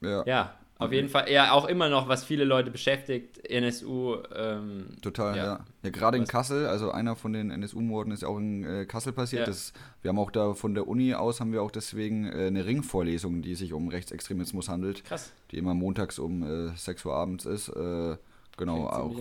[0.01, 0.23] Ja.
[0.25, 4.15] ja, auf jeden Fall eher auch immer noch, was viele Leute beschäftigt, NSU.
[4.33, 5.43] Ähm, Total, ja.
[5.43, 5.65] Ja.
[5.83, 9.11] Ja, gerade in Kassel, also einer von den NSU-Morden ist ja auch in äh, Kassel
[9.11, 9.42] passiert.
[9.42, 9.46] Ja.
[9.46, 12.65] Das, wir haben auch da von der Uni aus, haben wir auch deswegen äh, eine
[12.65, 15.33] Ringvorlesung, die sich um Rechtsextremismus handelt, krass.
[15.51, 17.68] die immer montags um äh, 6 Uhr abends ist.
[17.68, 18.15] Äh,
[18.59, 19.15] genau, auch.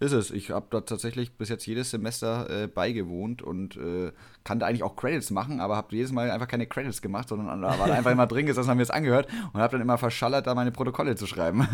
[0.00, 0.30] Ist es.
[0.30, 4.12] Ich habe da tatsächlich bis jetzt jedes Semester äh, beigewohnt und äh,
[4.44, 7.78] kannte eigentlich auch Credits machen, aber habe jedes Mal einfach keine Credits gemacht, sondern da
[7.78, 10.46] war da einfach immer drin gesessen, haben mir das angehört und habe dann immer verschallert,
[10.46, 11.68] da meine Protokolle zu schreiben.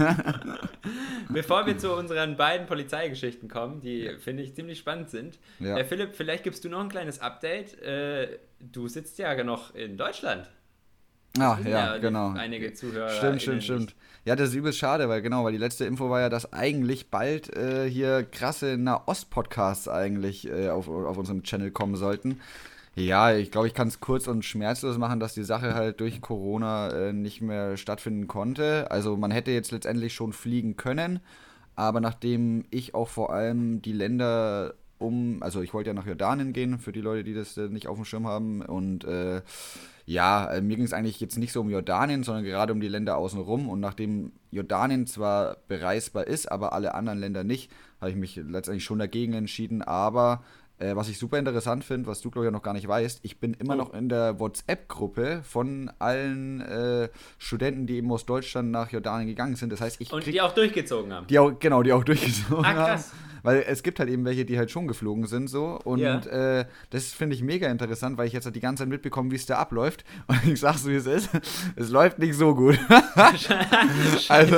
[1.29, 5.39] Bevor wir zu unseren beiden Polizeigeschichten kommen, die finde ich ziemlich spannend sind.
[5.61, 5.77] Ja.
[5.77, 7.81] Äh, Philipp, vielleicht gibst du noch ein kleines Update.
[7.83, 10.51] Äh, du sitzt ja noch in Deutschland.
[11.39, 12.31] Ah, ja, die- genau.
[12.33, 13.09] Einige Zuhörer.
[13.11, 13.95] Stimmt, stimmt, stimmt.
[14.25, 17.11] Ja, das ist übelst schade, weil genau, weil die letzte Info war ja, dass eigentlich
[17.11, 22.41] bald äh, hier krasse Nahost-Podcasts eigentlich äh, auf, auf unserem Channel kommen sollten.
[22.97, 26.21] Ja, ich glaube, ich kann es kurz und schmerzlos machen, dass die Sache halt durch
[26.21, 28.91] Corona äh, nicht mehr stattfinden konnte.
[28.91, 31.21] Also man hätte jetzt letztendlich schon fliegen können,
[31.75, 36.53] aber nachdem ich auch vor allem die Länder um, also ich wollte ja nach Jordanien
[36.53, 39.43] gehen, für die Leute, die das äh, nicht auf dem Schirm haben und äh,
[40.07, 42.89] ja, äh, mir ging es eigentlich jetzt nicht so um Jordanien, sondern gerade um die
[42.89, 43.71] Länder außenrum.
[43.71, 47.71] Und nachdem Jordanien zwar bereisbar ist, aber alle anderen Länder nicht,
[48.03, 49.81] habe ich mich letztendlich schon dagegen entschieden.
[49.81, 50.43] Aber
[50.79, 53.41] äh, was ich super interessant finde, was du, glaube ich, noch gar nicht weißt, ich
[53.41, 53.79] bin immer Oh.
[53.79, 59.57] noch in der WhatsApp-Gruppe von allen äh, Studenten, die eben aus Deutschland nach Jordanien gegangen
[59.57, 59.73] sind.
[59.73, 61.27] Das heißt, ich Und die auch durchgezogen haben.
[61.29, 63.05] die auch, genau, die auch durchgezogen Ah, haben.
[63.45, 65.79] Weil es gibt halt eben welche, die halt schon geflogen sind so.
[65.85, 66.19] Und Ja.
[66.19, 69.37] äh, das finde ich mega interessant, weil ich jetzt halt die ganze Zeit mitbekomme, wie
[69.37, 70.05] es da abläuft.
[70.27, 71.29] Und ich sag's, wie es ist.
[71.77, 72.79] Es läuft nicht so gut.
[74.29, 74.57] also,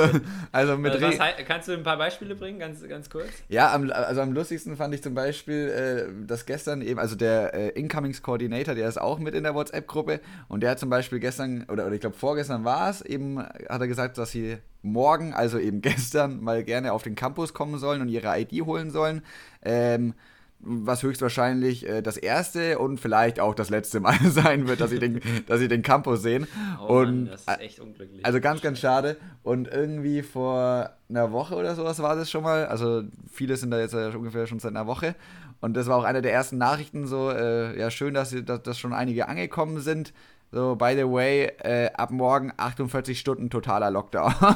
[0.51, 3.27] also mit Also was, kannst du ein paar Beispiele bringen, ganz, ganz kurz?
[3.49, 7.53] Ja, am, also am lustigsten fand ich zum Beispiel, äh, dass gestern eben, also der
[7.53, 11.19] äh, Incomings Coordinator, der ist auch mit in der WhatsApp-Gruppe und der hat zum Beispiel
[11.19, 14.57] gestern, oder, oder ich glaube vorgestern war es, eben hat er gesagt, dass sie
[14.91, 18.91] morgen, also eben gestern, mal gerne auf den Campus kommen sollen und ihre ID holen
[18.91, 19.21] sollen.
[19.63, 20.13] Ähm,
[20.59, 24.97] was höchstwahrscheinlich äh, das erste und vielleicht auch das letzte Mal sein wird, dass sie
[24.97, 26.47] den, dass sie den Campus sehen.
[26.81, 28.25] Oh und Mann, das ist echt unglücklich.
[28.25, 29.17] also ganz, ganz schade.
[29.43, 32.65] Und irgendwie vor einer Woche oder sowas war das schon mal.
[32.65, 35.13] Also viele sind da jetzt ja ungefähr schon seit einer Woche.
[35.61, 38.63] Und das war auch eine der ersten Nachrichten so, äh, ja schön, dass, sie- dass,
[38.63, 40.11] dass schon einige angekommen sind.
[40.49, 44.33] So, by the way, äh, ab morgen 48 Stunden totaler Lockdown.
[44.39, 44.53] oh,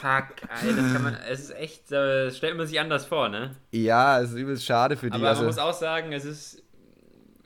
[0.00, 0.28] fuck,
[0.64, 3.54] ey, das kann man, es ist echt, äh, stellt man sich anders vor, ne?
[3.72, 5.16] ja, es ist übelst schade für die.
[5.16, 6.61] Aber also, man muss auch sagen, es ist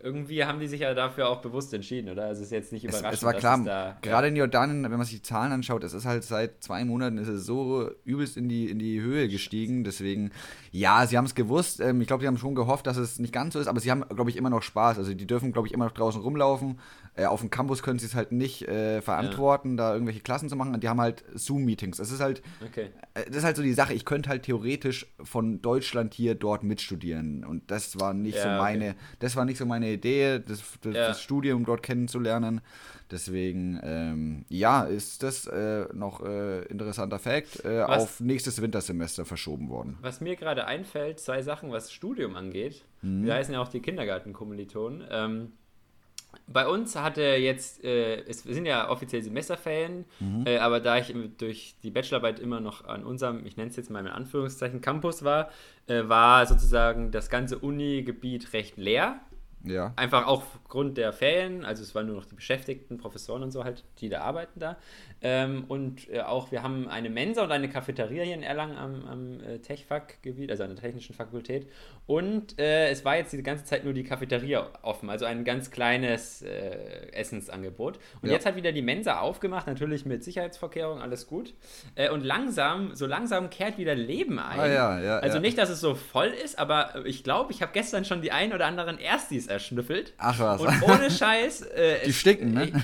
[0.02, 2.24] irgendwie haben die sich ja dafür auch bewusst entschieden, oder?
[2.24, 3.12] Also es ist jetzt nicht überraschend.
[3.12, 5.94] Es, es war klar, da, gerade in Jordanien, wenn man sich die Zahlen anschaut, es
[5.94, 9.84] ist halt seit zwei Monaten ist es so übelst in die, in die Höhe gestiegen.
[9.84, 10.30] Deswegen,
[10.70, 11.80] ja, sie haben es gewusst.
[11.80, 13.90] Ähm, ich glaube, sie haben schon gehofft, dass es nicht ganz so ist, aber sie
[13.90, 14.98] haben, glaube ich, immer noch Spaß.
[14.98, 16.78] Also die dürfen, glaube ich, immer noch draußen rumlaufen.
[17.14, 19.76] Äh, auf dem Campus können sie es halt nicht äh, verantworten, ja.
[19.76, 20.74] da irgendwelche Klassen zu machen.
[20.74, 21.96] Und die haben halt Zoom-Meetings.
[21.96, 22.90] Das ist halt, okay.
[23.14, 23.94] äh, das ist halt so die Sache.
[23.94, 27.44] Ich könnte halt theoretisch von Deutschland hier dort mitstudieren.
[27.44, 28.98] Und das war nicht ja, so meine, okay.
[29.20, 31.08] das war nicht so meine Idee, das, das, ja.
[31.08, 32.60] das Studium dort kennenzulernen.
[33.10, 39.68] Deswegen, ähm, ja, ist das äh, noch äh, interessanter Fakt äh, auf nächstes Wintersemester verschoben
[39.68, 39.96] worden.
[40.00, 42.84] Was mir gerade einfällt, zwei Sachen, was Studium angeht.
[43.02, 43.24] Mhm.
[43.24, 45.04] Wir heißen ja auch die Kindergartenkommilitonen.
[45.08, 45.52] Ähm,
[46.48, 50.44] bei uns hatte jetzt, äh, es sind ja offiziell Semesterferien, mhm.
[50.46, 53.90] äh, aber da ich durch die Bachelorarbeit immer noch an unserem, ich nenne es jetzt
[53.90, 55.50] mal in Anführungszeichen, Campus war,
[55.86, 59.20] äh, war sozusagen das ganze Uni-Gebiet recht leer.
[59.66, 59.92] Ja.
[59.96, 63.64] Einfach auch aufgrund der Ferien, also es waren nur noch die Beschäftigten, Professoren und so
[63.64, 64.76] halt, die da arbeiten da.
[65.22, 69.06] Ähm, und äh, auch, wir haben eine Mensa und eine Cafeteria hier in Erlangen am,
[69.06, 71.66] am äh, Tech-Fak-Gebiet, also an der Technischen Fakultät.
[72.06, 75.70] Und äh, es war jetzt die ganze Zeit nur die Cafeteria offen, also ein ganz
[75.70, 77.98] kleines äh, Essensangebot.
[78.20, 78.34] Und ja.
[78.34, 81.54] jetzt hat wieder die Mensa aufgemacht, natürlich mit Sicherheitsvorkehrungen, alles gut.
[81.94, 84.60] Äh, und langsam, so langsam kehrt wieder Leben ein.
[84.60, 88.04] Ah, ja, also nicht, dass es so voll ist, aber ich glaube, ich habe gestern
[88.04, 90.12] schon die ein oder anderen Erstis erschnüffelt.
[90.18, 90.60] Ach was.
[90.60, 91.62] Und ohne Scheiß.
[91.62, 92.72] Äh, die stinken, ne?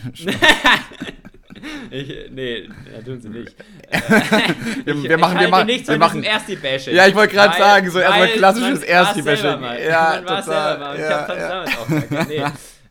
[1.91, 3.55] Ich, nee, ja, tun sie nicht.
[4.85, 6.93] wir, wir machen, wir machen, nichts wir machen Ersti-Bashing.
[6.93, 9.63] Ja, ich wollte gerade sagen, so erstmal klassisches Ersti-Bashing.
[9.89, 10.43] Ja, man total.
[10.43, 10.99] Selber mal.
[10.99, 11.49] Ja, ich habe ja.
[11.49, 12.43] damals auch nee.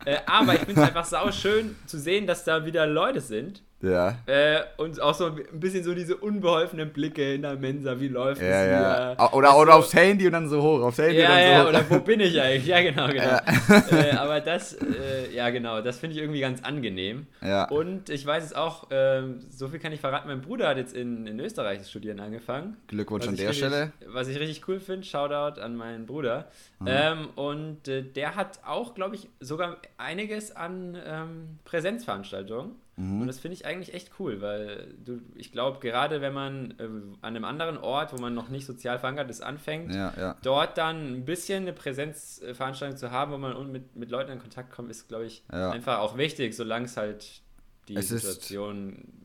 [0.04, 3.62] Äh, aber ich finde es einfach sau schön zu sehen, dass da wieder Leute sind.
[3.82, 4.16] Ja.
[4.26, 8.40] Äh, und auch so ein bisschen so diese unbeholfenen Blicke in der Mensa, wie läuft
[8.40, 9.32] ja, es ja.
[9.32, 11.62] Oder, oder also, aufs Handy und dann so hoch, aufs Handy ja, und dann ja,
[11.62, 12.66] so oder wo bin ich eigentlich?
[12.66, 13.24] Ja, genau, genau.
[13.24, 13.42] Ja.
[13.90, 17.26] Äh, aber das, äh, ja genau, das finde ich irgendwie ganz angenehm.
[17.42, 17.68] Ja.
[17.68, 20.94] Und ich weiß es auch, ähm, so viel kann ich verraten, mein Bruder hat jetzt
[20.94, 22.76] in, in Österreich das Studieren angefangen.
[22.86, 23.92] Glückwunsch an der richtig, Stelle.
[24.06, 26.46] Was ich richtig cool finde, Shoutout an meinen Bruder.
[26.78, 26.86] Mhm.
[26.88, 32.76] Ähm, und äh, der hat auch, glaube ich, sogar einiges an ähm, Präsenzveranstaltungen.
[32.96, 33.22] Mhm.
[33.22, 36.84] Und das finde ich eigentlich echt cool, weil du, ich glaube, gerade wenn man äh,
[36.84, 40.36] an einem anderen Ort, wo man noch nicht sozial verankert ist, anfängt, ja, ja.
[40.42, 44.72] dort dann ein bisschen eine Präsenzveranstaltung zu haben, wo man mit, mit Leuten in Kontakt
[44.72, 45.70] kommt, ist, glaube ich, ja.
[45.70, 47.42] einfach auch wichtig, solange es halt
[47.88, 49.22] die es Situation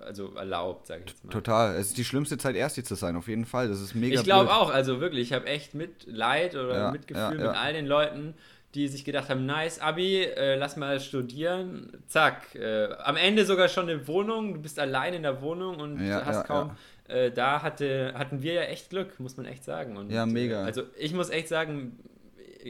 [0.00, 1.30] also erlaubt, sage ich jetzt mal.
[1.30, 1.76] Total.
[1.76, 3.68] Es ist die schlimmste Zeit, Ersti zu sein, auf jeden Fall.
[3.68, 7.46] Das ist mega Ich glaube auch, also wirklich, ich habe echt Mitleid oder Mitgefühl mit
[7.46, 8.34] all den Leuten,
[8.74, 12.54] die sich gedacht haben, nice, Abi, äh, lass mal studieren, zack.
[12.54, 16.24] Äh, am Ende sogar schon eine Wohnung, du bist allein in der Wohnung und ja,
[16.24, 16.76] hast ja, kaum.
[17.08, 17.14] Ja.
[17.14, 19.96] Äh, da hatte, hatten wir ja echt Glück, muss man echt sagen.
[19.96, 20.62] Und, ja, mega.
[20.62, 21.98] Äh, also ich muss echt sagen,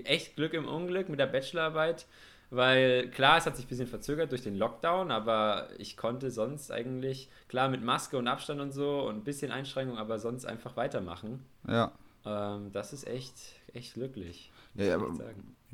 [0.04, 2.06] echt Glück im Unglück mit der Bachelorarbeit,
[2.48, 6.72] weil klar, es hat sich ein bisschen verzögert durch den Lockdown, aber ich konnte sonst
[6.72, 10.76] eigentlich, klar mit Maske und Abstand und so und ein bisschen Einschränkung, aber sonst einfach
[10.76, 11.44] weitermachen.
[11.68, 11.92] Ja.
[12.24, 13.34] Ähm, das ist echt,
[13.74, 14.50] echt glücklich.
[14.74, 14.98] Ja, ja,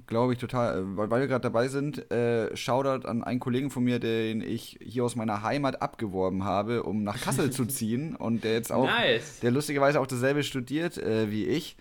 [0.07, 0.79] glaube ich total.
[0.79, 4.41] Äh, weil, weil wir gerade dabei sind, äh, Shoutout an einen Kollegen von mir, den
[4.41, 8.73] ich hier aus meiner Heimat abgeworben habe, um nach Kassel zu ziehen und der jetzt
[8.73, 9.41] auch, nice.
[9.41, 11.77] der lustigerweise auch dasselbe studiert äh, wie ich.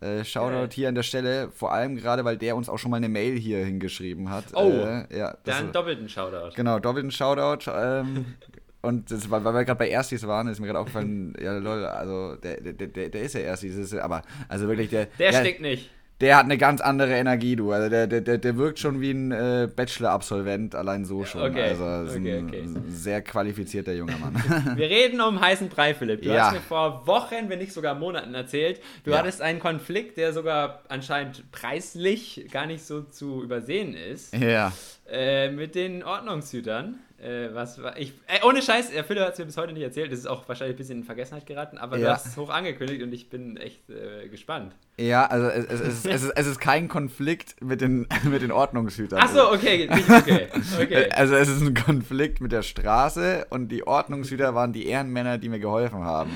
[0.00, 0.74] Äh, Shoutout okay.
[0.74, 3.38] hier an der Stelle, vor allem gerade, weil der uns auch schon mal eine Mail
[3.38, 4.46] hier hingeschrieben hat.
[4.54, 6.54] Oh, äh, ja, dann doppelten Shoutout.
[6.56, 7.70] Genau, doppelten Shoutout.
[7.70, 8.24] Ähm,
[8.80, 11.84] und das, weil, weil wir gerade bei Erstis waren, ist mir gerade aufgefallen, ja lol,
[11.84, 15.04] also der, der, der, der ist ja Erstis, aber also wirklich der...
[15.18, 17.72] Der, der stinkt nicht der hat eine ganz andere Energie, du.
[17.72, 21.42] Also der, der, der wirkt schon wie ein äh, Bachelor-Absolvent, allein so schon.
[21.42, 21.70] Okay.
[21.70, 22.64] Also okay, ein, okay.
[22.88, 24.34] sehr qualifizierter junger Mann.
[24.76, 26.22] Wir reden um heißen Brei, Philipp.
[26.22, 26.46] Du ja.
[26.46, 29.18] hast mir vor Wochen, wenn nicht sogar Monaten erzählt, du ja.
[29.18, 34.34] hattest einen Konflikt, der sogar anscheinend preislich gar nicht so zu übersehen ist.
[34.36, 34.72] Ja.
[35.10, 36.98] Äh, mit den Ordnungshütern.
[37.22, 38.14] Äh, was war ich?
[38.26, 40.10] Äh, ohne Scheiß, der Philipp hat es mir bis heute nicht erzählt.
[40.10, 42.06] Das ist auch wahrscheinlich ein bisschen in Vergessenheit geraten, aber ja.
[42.06, 44.74] du hast es hoch angekündigt und ich bin echt äh, gespannt.
[44.98, 48.52] Ja, also es, es, es, es, ist, es ist kein Konflikt mit den, mit den
[48.52, 49.18] Ordnungshütern.
[49.18, 50.48] Achso, okay, okay.
[50.80, 51.10] okay.
[51.12, 55.50] Also es ist ein Konflikt mit der Straße und die Ordnungshüter waren die Ehrenmänner, die
[55.50, 56.30] mir geholfen haben.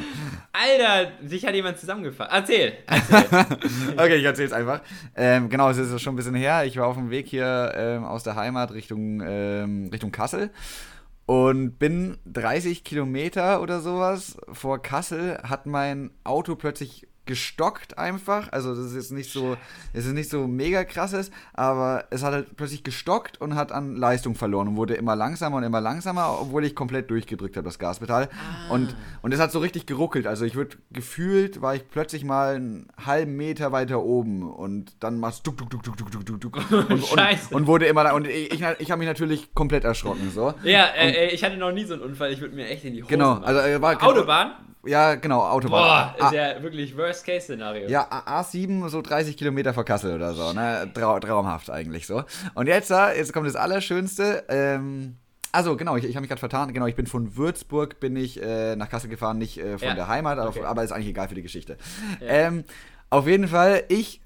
[0.52, 2.30] Alter, sich hat jemand zusammengefasst.
[2.30, 3.46] Erzähl, erzähl.
[3.96, 4.82] okay, ich erzähl's einfach.
[5.16, 6.64] Ähm, genau, es ist schon ein bisschen her.
[6.66, 10.50] Ich war auf dem Weg hier ähm, aus der Heimat Richtung, ähm, Richtung Kassel
[11.26, 18.50] und bin 30 Kilometer oder sowas vor Kassel, hat mein Auto plötzlich gestockt einfach.
[18.52, 19.56] Also das ist jetzt nicht so,
[19.92, 23.96] es ist nicht so mega krasses, aber es hat halt plötzlich gestockt und hat an
[23.96, 27.78] Leistung verloren und wurde immer langsamer und immer langsamer, obwohl ich komplett durchgedrückt habe, das
[27.78, 28.28] Gaspedal.
[28.32, 28.72] Ah.
[28.72, 30.26] Und, und es hat so richtig geruckelt.
[30.26, 35.18] Also ich würde gefühlt, war ich plötzlich mal einen halben Meter weiter oben und dann
[35.18, 38.12] machst du duck, duck, duck, duck, duck, duck, duck, und, und, und wurde immer.
[38.14, 40.30] Und ich, ich, ich habe mich natürlich komplett erschrocken.
[40.30, 40.54] So.
[40.62, 43.02] Ja, äh, ich hatte noch nie so einen Unfall, ich würde mir echt in die
[43.02, 43.44] Hose Genau, machen.
[43.44, 44.52] also äh, war Autobahn?
[44.86, 46.14] Ja, genau, Autobahn.
[46.18, 47.88] Boah, ist ja wirklich Worst-Case-Szenario.
[47.88, 50.90] Ja, A7, so 30 Kilometer vor Kassel oder so, ne?
[50.94, 52.24] Trau traumhaft eigentlich so.
[52.54, 54.44] Und jetzt, jetzt kommt das Allerschönste.
[54.48, 55.16] Ähm,
[55.52, 56.72] also genau, ich, ich habe mich gerade vertan.
[56.72, 59.94] Genau, ich bin von Würzburg bin ich äh, nach Kassel gefahren, nicht äh, von ja.
[59.94, 60.64] der Heimat, aber, okay.
[60.64, 61.76] aber, ist eigentlich egal für die Geschichte.
[62.20, 62.26] Ja.
[62.26, 62.64] Ähm,
[63.10, 64.20] auf jeden Fall, ich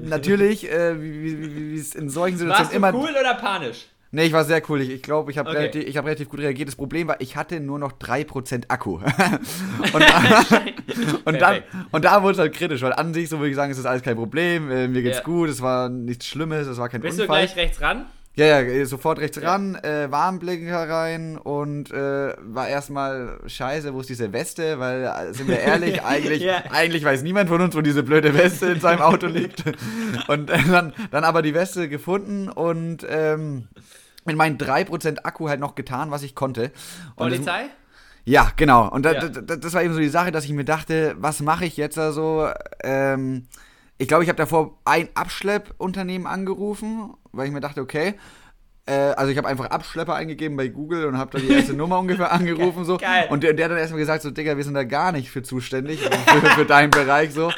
[0.00, 3.08] natürlich, äh, wie es in solchen Situationen Warst du immer.
[3.08, 3.86] Cool oder panisch?
[4.10, 4.80] Nee, ich war sehr cool.
[4.80, 5.58] Ich glaube, ich habe okay.
[5.58, 6.68] relativ, hab relativ gut reagiert.
[6.68, 8.94] Das Problem war, ich hatte nur noch 3% Akku.
[8.96, 9.04] und,
[11.26, 13.70] und, dann, und da wurde es halt kritisch, weil an sich, so würde ich sagen,
[13.70, 14.70] ist das alles kein Problem.
[14.70, 15.24] Äh, mir geht's ja.
[15.24, 17.42] gut, es war nichts Schlimmes, es war kein Bist Unfall.
[17.42, 18.06] Bist du gleich rechts ran?
[18.38, 19.50] Ja, ja, sofort rechts ja.
[19.50, 25.34] ran, äh, Warnblinker rein und äh, war erstmal scheiße, wo ist diese Weste, weil, äh,
[25.34, 26.62] sind wir ehrlich, eigentlich, ja.
[26.70, 29.64] eigentlich weiß niemand von uns, wo diese blöde Weste in seinem Auto liegt.
[30.28, 33.66] Und äh, dann, dann aber die Weste gefunden und ähm,
[34.24, 36.70] mit meinen 3% Akku halt noch getan, was ich konnte.
[37.16, 37.62] Und Polizei?
[37.62, 37.70] Das,
[38.24, 38.88] ja, genau.
[38.88, 39.28] Und da, ja.
[39.28, 41.98] Da, das war eben so die Sache, dass ich mir dachte, was mache ich jetzt
[41.98, 42.48] also?
[42.84, 43.48] Ähm,
[44.00, 48.14] ich glaube, ich habe davor ein Abschleppunternehmen angerufen, weil ich mir dachte, okay,
[48.88, 51.98] äh, also ich habe einfach Abschlepper eingegeben bei Google und habe da die erste Nummer
[51.98, 52.96] ungefähr angerufen so.
[52.96, 53.26] Geil.
[53.28, 55.42] Und der, der hat dann erstmal gesagt so, Digga, wir sind da gar nicht für
[55.42, 57.52] zuständig, für, für deinen Bereich so.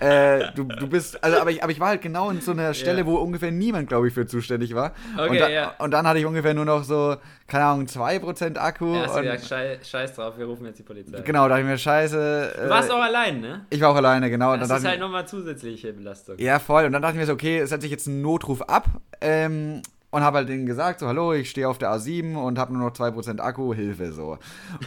[0.00, 2.74] Äh, du, du bist, also aber ich, aber ich war halt genau in so einer
[2.74, 3.06] Stelle, yeah.
[3.06, 4.92] wo ungefähr niemand, glaube ich, für zuständig war.
[5.16, 5.74] Okay, und, da, yeah.
[5.78, 8.94] und dann hatte ich ungefähr nur noch so, keine Ahnung, 2% Akku.
[8.94, 11.20] Ja, hast und, gesagt, scheiß, scheiß drauf, wir rufen jetzt die Polizei.
[11.20, 12.54] Genau, da dachte ich mir, scheiße.
[12.56, 13.66] Äh, du warst auch allein, ne?
[13.70, 14.56] Ich war auch alleine, genau.
[14.56, 16.38] Das ist halt nochmal zusätzliche Belastung.
[16.38, 16.84] Ja, voll.
[16.84, 18.86] Und dann dachte ich mir so, okay, es setze ich jetzt einen Notruf ab.
[19.20, 22.72] Ähm, und habe halt denen gesagt, so, hallo, ich stehe auf der A7 und habe
[22.72, 24.38] nur noch 2% Akku, Hilfe, so.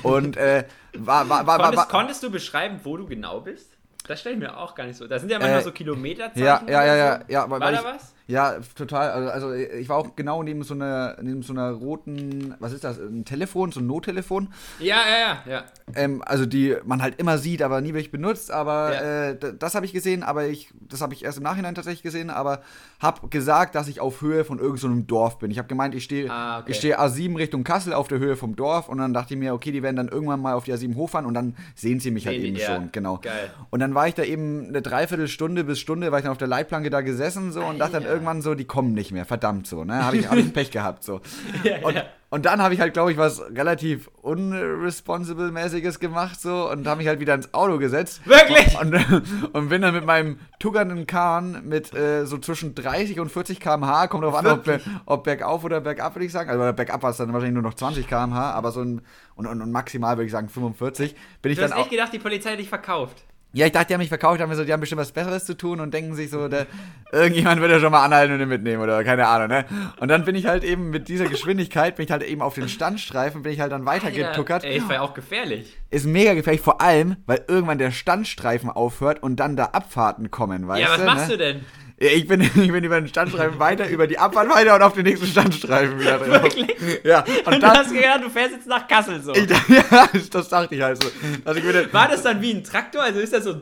[0.02, 3.78] Und äh, war, war, war, konntest, war, konntest du beschreiben, wo du genau bist?
[4.10, 5.08] Das stelle ich mir auch gar nicht so.
[5.08, 6.44] Da sind ja manchmal äh, so Kilometerzeichen.
[6.44, 7.48] Ja, ja, ja, ja, ja.
[7.48, 8.16] War da was?
[8.30, 9.10] Ja, total.
[9.10, 12.84] Also, also, ich war auch genau neben so einer, neben so einer roten, was ist
[12.84, 14.50] das, ein Telefon, so ein Nottelefon.
[14.80, 15.64] Ja, ja, ja, ja.
[15.96, 18.52] Ähm, also die man halt immer sieht, aber nie wirklich benutzt.
[18.52, 19.30] Aber ja.
[19.30, 22.30] äh, das habe ich gesehen, aber ich, das habe ich erst im Nachhinein tatsächlich gesehen,
[22.30, 22.62] aber
[23.00, 25.50] habe gesagt, dass ich auf Höhe von irgendeinem so Dorf bin.
[25.50, 26.72] Ich habe gemeint, ich stehe ah, okay.
[26.72, 29.72] ich A7 Richtung Kassel auf der Höhe vom Dorf und dann dachte ich mir, okay,
[29.72, 32.38] die werden dann irgendwann mal auf die A7 hochfahren und dann sehen sie mich halt
[32.38, 32.76] eben ja.
[32.76, 33.18] schon, genau.
[33.18, 33.50] Geil.
[33.72, 36.48] Und dann war ich da eben eine Dreiviertelstunde bis Stunde, war ich dann auf der
[36.48, 39.86] Leitplanke da gesessen so und dachte dann irgendwann so, die kommen nicht mehr, verdammt so,
[39.86, 40.04] ne?
[40.04, 41.22] Habe ich, hab ich Pech gehabt so.
[41.64, 42.04] ja, und, ja.
[42.30, 47.08] und dann habe ich halt, glaube ich, was relativ unresponsible-mäßiges gemacht so und habe mich
[47.08, 48.22] halt wieder ins Auto gesetzt.
[48.26, 48.78] Wirklich?
[48.80, 53.32] Und, und, und bin dann mit meinem tuggernden Kahn mit äh, so zwischen 30 und
[53.32, 54.68] 40 km/h, kommt drauf an, ob,
[55.06, 56.50] ob, bergauf oder bergab, würde ich sagen.
[56.50, 59.02] Also bergab war es dann wahrscheinlich nur noch 20 km/h, aber so ein,
[59.36, 61.16] und, und, und maximal würde ich sagen 45.
[61.42, 63.24] Bin ich du dann hast echt gedacht, die Polizei dich verkauft.
[63.52, 65.44] Ja, ich dachte, die haben mich verkauft, haben mir so, die haben bestimmt was Besseres
[65.44, 66.68] zu tun und denken sich so, der,
[67.12, 69.66] irgendjemand wird ja schon mal anhalten und den mitnehmen oder keine Ahnung, ne?
[70.00, 72.70] Und dann bin ich halt eben mit dieser Geschwindigkeit, bin ich halt eben auf den
[72.70, 74.64] Standstreifen, bin ich halt dann weitergetuckert.
[74.64, 75.76] Ey, das war ja auch gefährlich.
[75.90, 80.68] Ist mega gefährlich, vor allem, weil irgendwann der Standstreifen aufhört und dann da Abfahrten kommen,
[80.68, 80.92] weißt du?
[80.92, 81.38] Ja, was machst ne?
[81.38, 81.66] du denn?
[82.02, 85.04] Ich bin, ich bin über den Standstreifen weiter, über die Abfahrt weiter und auf den
[85.04, 86.44] nächsten Standstreifen wieder drauf.
[86.44, 87.04] Wirklich?
[87.04, 87.26] Ja.
[87.46, 89.34] Und, und dann, du hast gedacht, du fährst jetzt nach Kassel so.
[89.34, 91.10] Ich, ja, das dachte ich halt so.
[91.44, 93.04] Also ich War das dann wie ein Traktor?
[93.04, 93.56] Also ist das so.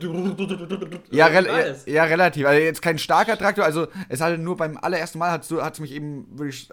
[1.10, 2.46] Ja, re ja, relativ.
[2.46, 3.64] Also jetzt kein starker Traktor.
[3.64, 6.26] Also es halt nur beim allerersten Mal hat es mich eben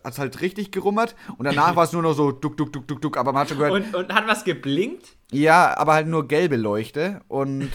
[0.04, 3.01] hat's halt richtig gerummert und danach war es nur noch so duck, duck, duck, duck,
[3.01, 3.17] duck.
[3.17, 3.73] Aber man hat schon gehört.
[3.73, 5.15] Und, und hat was geblinkt?
[5.32, 7.21] Ja, aber halt nur gelbe Leuchte.
[7.28, 7.71] Und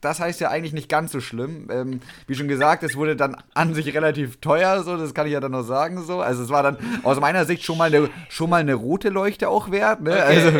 [0.00, 1.68] das heißt ja eigentlich nicht ganz so schlimm.
[1.70, 3.23] Ähm, wie schon gesagt, es wurde dann
[3.54, 6.02] an sich relativ teuer, so, das kann ich ja dann noch sagen.
[6.02, 6.20] So.
[6.20, 9.48] Also es war dann aus meiner Sicht schon mal eine, schon mal eine rote Leuchte
[9.48, 10.00] auch wert.
[10.00, 10.12] Ne?
[10.12, 10.20] Okay.
[10.22, 10.50] Also,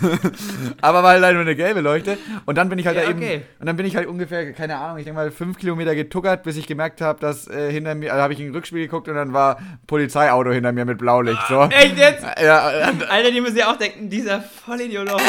[0.80, 2.18] aber war halt nur eine gelbe Leuchte.
[2.46, 3.18] Und dann bin ich halt ja, da eben.
[3.18, 3.42] Okay.
[3.58, 6.56] Und dann bin ich halt ungefähr, keine Ahnung, ich denke mal fünf Kilometer getuckert, bis
[6.56, 9.14] ich gemerkt habe, dass äh, hinter mir, also habe ich in den Rückspiel geguckt und
[9.14, 11.42] dann war Polizeiauto hinter mir mit Blaulicht.
[11.48, 11.62] So.
[11.64, 12.24] Echt jetzt?
[12.40, 12.66] Ja,
[13.10, 15.20] Alter, die müssen ja auch denken, dieser Vollidiot noch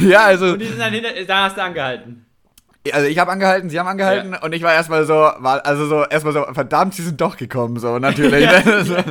[0.00, 0.52] Ja, also.
[0.52, 2.26] Und die sind dann hinter, da hast du angehalten.
[2.90, 4.42] Also ich habe angehalten, sie haben angehalten ja.
[4.42, 7.78] und ich war erstmal so, war also so erstmal so, verdammt, sie sind doch gekommen,
[7.78, 8.42] so natürlich.
[8.42, 9.04] ja, ne?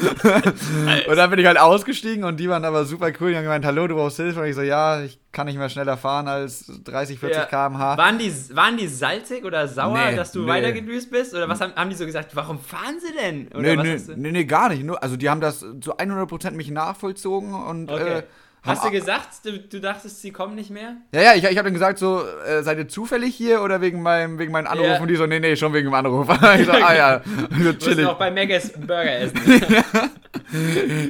[1.08, 3.30] und dann bin ich halt ausgestiegen und die waren aber super cool.
[3.30, 4.40] Die haben gemeint, hallo, du brauchst Hilfe.
[4.40, 7.44] Und ich so, ja, ich kann nicht mehr schneller fahren als 30, 40 ja.
[7.46, 7.96] km/h.
[7.96, 10.48] Waren die, waren die salzig oder sauer, nee, dass du nee.
[10.48, 11.34] weitergedüst bist?
[11.34, 13.48] Oder was haben, haben die so gesagt, warum fahren sie denn?
[13.48, 14.84] Oder nee, nee, nee, nee, gar nicht.
[15.02, 18.18] Also die haben das zu 100% mich nachvollzogen und okay.
[18.18, 18.22] äh,
[18.62, 20.96] Hast du gesagt, du, du dachtest, sie kommen nicht mehr?
[21.14, 24.02] Ja, ja, ich, ich habe dann gesagt, so, äh, seid ihr zufällig hier oder wegen
[24.02, 24.86] meinem, wegen meinem Anruf?
[24.86, 25.00] Ja.
[25.00, 26.28] Und die so, nee, nee, schon wegen dem Anruf.
[26.58, 28.06] ich so, ah ja, so Du musst chillig.
[28.06, 29.40] auch bei einen Burger essen.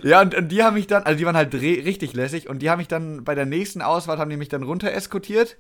[0.03, 2.69] Ja, und, und die haben mich dann, also die waren halt richtig lässig und die
[2.69, 5.57] haben mich dann bei der nächsten Ausfahrt, haben die mich dann runter eskortiert.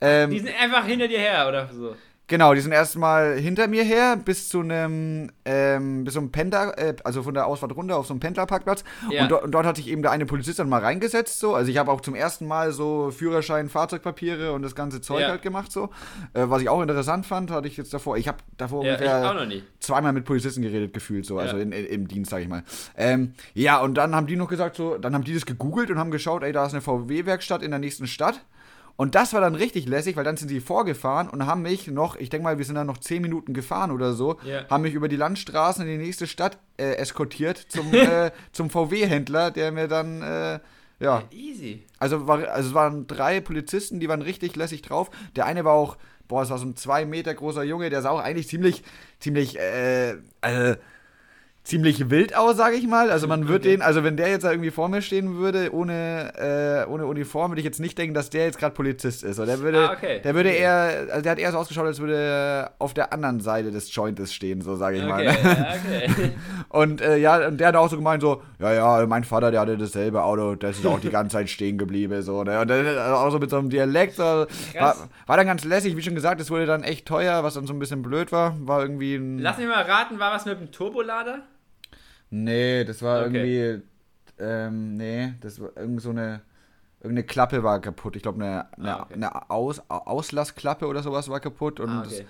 [0.00, 1.94] Ähm, Die sind einfach hinter dir her oder so.
[2.30, 6.94] Genau, die sind erstmal hinter mir her bis zu einem, ähm, bis zum Pendler, äh,
[7.02, 8.84] also von der Ausfahrt runter auf so einem Pendlerparkplatz.
[9.10, 9.22] Ja.
[9.22, 11.54] Und, do und dort hat sich eben der eine Polizist dann mal reingesetzt, so.
[11.54, 15.28] Also ich habe auch zum ersten Mal so Führerschein, Fahrzeugpapiere und das ganze Zeug Ja.
[15.28, 15.84] halt gemacht, so.
[16.34, 19.30] Äh, was ich auch interessant fand, hatte ich jetzt davor, ich habe davor Ja, ungefähr
[19.30, 19.62] auch noch nie.
[19.80, 22.62] zweimal mit Polizisten geredet gefühlt, so, also in, in, im Dienst, sag ich mal.
[22.94, 25.98] Ähm, ja, und dann haben die noch gesagt, so, dann haben die das gegoogelt und
[25.98, 28.44] haben geschaut, ey, da ist eine VW-Werkstatt in der nächsten Stadt.
[29.00, 32.16] Und das war dann richtig lässig, weil dann sind sie vorgefahren und haben mich noch,
[32.16, 34.68] ich denke mal, wir sind dann noch 10 Minuten gefahren oder so, Ja.
[34.68, 39.52] haben mich über die Landstraßen in die nächste Stadt äh, eskortiert zum, äh, zum VW-Händler,
[39.52, 40.58] der mir dann, äh,
[40.98, 41.84] ja, Easy.
[42.00, 45.10] also, war, also es waren drei Polizisten, die waren richtig lässig drauf.
[45.36, 48.10] Der eine war auch, boah, es war so ein zwei Meter großer Junge, der sah
[48.10, 48.82] auch eigentlich ziemlich,
[49.20, 50.76] ziemlich, äh, äh,
[51.68, 53.10] ziemlich wild aus, sage ich mal.
[53.10, 53.76] Also man würde Okay.
[53.76, 56.32] den, also wenn der jetzt da irgendwie vor mir stehen würde, ohne,
[56.86, 59.38] äh, ohne Uniform, würde ich jetzt nicht denken, dass der jetzt gerade Polizist ist.
[59.38, 60.20] Oder der würde, Ah, okay.
[60.24, 63.40] der würde eher, also der hat eher so ausgeschaut, als würde er auf der anderen
[63.40, 65.26] Seite des Jointes stehen, so sage ich mal.
[65.28, 65.74] Okay, ja,
[66.14, 66.30] okay.
[66.70, 69.60] Und äh, ja, und der hat auch so gemeint, so, ja, ja, mein Vater, der
[69.60, 72.60] hatte dasselbe Auto, der ist auch die ganze Zeit stehen geblieben, so, ne?
[72.60, 74.46] Und der, also auch so mit so einem Dialekt, so, war,
[75.26, 77.72] war dann ganz lässig, wie schon gesagt, es wurde dann echt teuer, was dann so
[77.72, 79.38] ein bisschen blöd war, war irgendwie ein...
[79.38, 81.38] Lass mich mal raten, war was mit dem Turbolader?
[82.30, 83.24] Nee, das war Okay.
[83.24, 83.82] irgendwie,
[84.38, 86.42] ähm, nee, das war irgend so eine,
[87.00, 89.14] irgendeine Klappe war kaputt, ich glaube eine, eine, Ah, okay.
[89.14, 92.28] eine Aus, Auslassklappe oder sowas war kaputt und Ah, das, okay.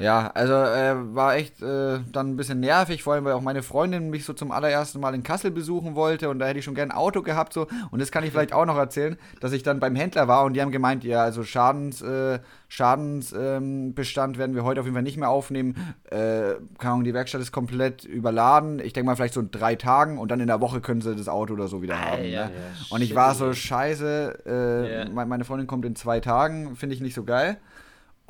[0.00, 3.64] Ja, also äh, war echt äh, dann ein bisschen nervig, vor allem weil auch meine
[3.64, 6.76] Freundin mich so zum allerersten Mal in Kassel besuchen wollte und da hätte ich schon
[6.76, 9.64] gern ein Auto gehabt so und das kann ich vielleicht auch noch erzählen, dass ich
[9.64, 14.54] dann beim Händler war und die haben gemeint, ja, also Schadens äh, Schadensbestand ähm, werden
[14.54, 15.74] wir heute auf jeden Fall nicht mehr aufnehmen.
[16.10, 18.78] Äh, keine Ahnung, die Werkstatt ist komplett überladen.
[18.78, 21.16] Ich denke mal vielleicht so in drei Tagen und dann in der Woche können sie
[21.16, 22.24] das Auto oder so wieder Ah, haben.
[22.24, 22.52] ja, ne?
[22.54, 25.08] ja, und ich war so scheiße, äh, Ja.
[25.08, 27.56] me- meine Freundin kommt in zwei Tagen, finde ich nicht so geil.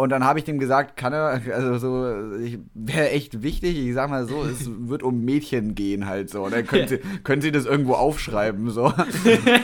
[0.01, 3.95] Und dann habe ich dem gesagt, kann er, also so, ich wäre echt wichtig, ich
[3.95, 6.43] sag mal so, es wird um Mädchen gehen halt so.
[6.45, 8.85] Oder können, Sie, können Sie das irgendwo aufschreiben so?
[8.85, 8.95] Und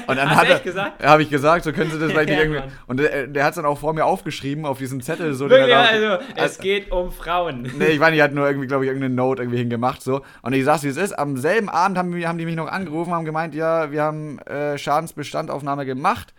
[0.09, 1.05] dann Hast hat er, gesagt?
[1.05, 2.61] habe ich gesagt, so können Sie das vielleicht nicht Ja, irgendwie.
[2.62, 2.73] Mann.
[2.88, 5.49] Und der, der hat es dann auch vor mir aufgeschrieben auf diesem Zettel so.
[5.49, 7.70] Wirklich, da- also, es geht um Frauen.
[7.79, 10.23] Nee, ich meine, die hat nur irgendwie, glaube ich, irgendeine Note irgendwie hingemacht, so.
[10.42, 11.16] Und ich sag's, wie es ist.
[11.16, 14.40] Am selben Abend haben, wir- haben die mich noch angerufen, haben gemeint, ja, wir haben
[14.40, 16.35] äh, Schadensbestandaufnahme gemacht.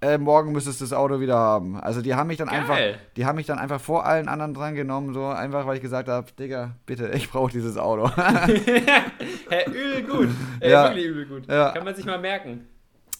[0.00, 1.76] Äh, morgen müsstest du das Auto wieder haben.
[1.80, 2.60] Also die haben mich dann Geil.
[2.60, 2.78] einfach,
[3.16, 6.30] die haben mich dann einfach vor allen anderen drangenommen, so einfach, weil ich gesagt habe,
[6.38, 8.08] Digga, bitte, ich brauche dieses Auto.
[8.16, 10.28] Hä, übel gut.
[10.60, 10.84] Ey, Ja.
[10.84, 11.46] wirklich übel gut.
[11.48, 11.72] Ja.
[11.72, 12.66] Kann man sich mal merken.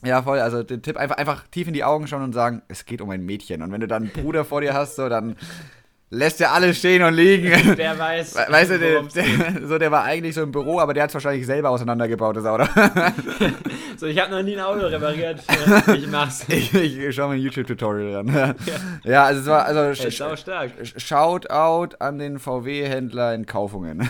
[0.05, 0.39] ja, voll.
[0.39, 3.11] Also den Tipp einfach, einfach tief in die Augen schauen und sagen, es geht um
[3.11, 3.61] ein Mädchen.
[3.63, 5.35] Und wenn du dann einen Bruder vor dir hast, so, dann
[6.11, 7.75] lässt er alles stehen und liegen.
[7.77, 8.35] Der weiß.
[8.35, 9.25] We- Weißt du, der, der,
[9.67, 12.45] so, der war eigentlich so im Büro, aber der hat es wahrscheinlich selber auseinandergebaut, das
[12.47, 12.65] Auto.
[13.99, 15.41] So, ich habe noch nie ein Auto repariert.
[15.93, 16.45] Ich mach's.
[16.49, 18.55] Ich, ich schaue mir ein YouTube-Tutorial ran.
[19.03, 20.71] Ja, also es war, also Ey, sch sau stark.
[20.97, 24.09] Shoutout an den VW-Händler in Kaufungen.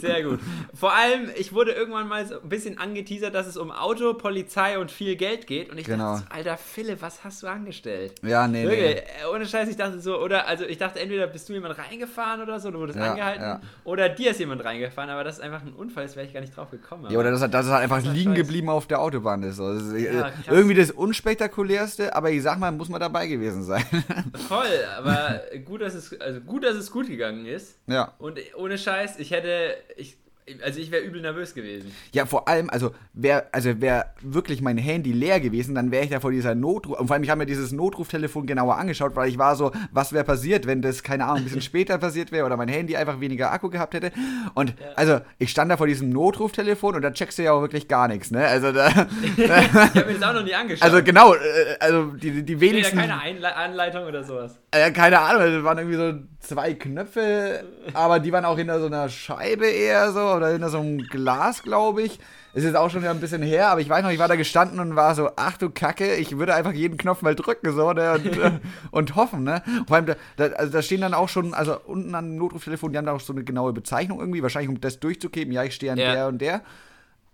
[0.00, 0.40] Sehr gut.
[0.72, 4.78] Vor allem, ich wurde irgendwann mal so ein bisschen angeteasert, dass es um Auto, Polizei
[4.78, 5.70] und viel Geld geht.
[5.70, 6.14] Und ich Genau.
[6.14, 8.14] dachte, Alter Philipp, was hast du angestellt?
[8.22, 9.00] ja, nee, Wirklich, nee.
[9.24, 12.40] äh, ohne Scheiß, ich dachte so, oder, also ich dachte, entweder bist du jemand reingefahren
[12.40, 13.60] oder so, du wurdest Ja, angehalten, ja.
[13.84, 16.40] oder dir ist jemand reingefahren, aber das ist einfach ein Unfall, das wäre ich gar
[16.40, 17.10] nicht drauf gekommen.
[17.10, 18.38] Ja, oder das, das ist halt einfach Krasser liegen Scheiß.
[18.46, 19.56] geblieben auf der Autobahn ist.
[19.56, 19.74] So.
[19.74, 20.34] Das ist äh, Ja, krass.
[20.48, 23.84] irgendwie das unspektakulärste, aber ich sag mal, muss man dabei gewesen sein.
[24.48, 24.66] Voll,
[24.96, 27.78] aber gut, dass es, also gut, dass es gut gegangen ist.
[27.86, 28.12] ja.
[28.18, 30.16] Und ohne Scheiß, ich hätte, ich,
[30.62, 31.92] also ich wäre übel nervös gewesen.
[32.12, 36.10] Ja, vor allem, also wäre also wär wirklich mein Handy leer gewesen, dann wäre ich
[36.10, 37.00] da vor dieser Notruf.
[37.00, 40.12] Und vor allem, ich habe mir dieses Notruftelefon genauer angeschaut, weil ich war so, was
[40.12, 43.20] wäre passiert, wenn das, keine Ahnung, ein bisschen später passiert wäre oder mein Handy einfach
[43.20, 44.12] weniger Akku gehabt hätte.
[44.54, 47.88] Und also, ich stand da vor diesem Notruftelefon und da checkst du ja auch wirklich
[47.88, 48.46] gar nichts, ne?
[48.46, 48.88] Also da.
[49.36, 50.82] Ich habe mir das auch noch nie angeschaut.
[50.82, 51.38] Also genau, äh,
[51.80, 52.98] also die, die Steht da wenigsten.
[52.98, 54.58] keine Einle Anleitung oder sowas.
[54.70, 56.12] Äh, keine Ahnung, das waren irgendwie so
[56.46, 60.78] zwei Knöpfe, aber die waren auch hinter so einer Scheibe eher so oder hinter so
[60.78, 62.18] einem Glas, glaube ich.
[62.54, 64.36] Ist jetzt auch schon wieder ein bisschen her, aber ich weiß noch, ich war da
[64.36, 67.92] gestanden und war so, ach du Kacke, ich würde einfach jeden Knopf mal drücken so
[67.92, 68.52] ne, und, äh,
[68.90, 69.62] und hoffen, ne?
[69.86, 72.92] Vor allem, da, da, also da stehen dann auch schon, also unten an dem Notruftelefon,
[72.92, 75.74] die haben da auch so eine genaue Bezeichnung irgendwie, wahrscheinlich um das durchzugeben, ja, ich
[75.74, 76.12] stehe an Ja.
[76.14, 76.62] der und der.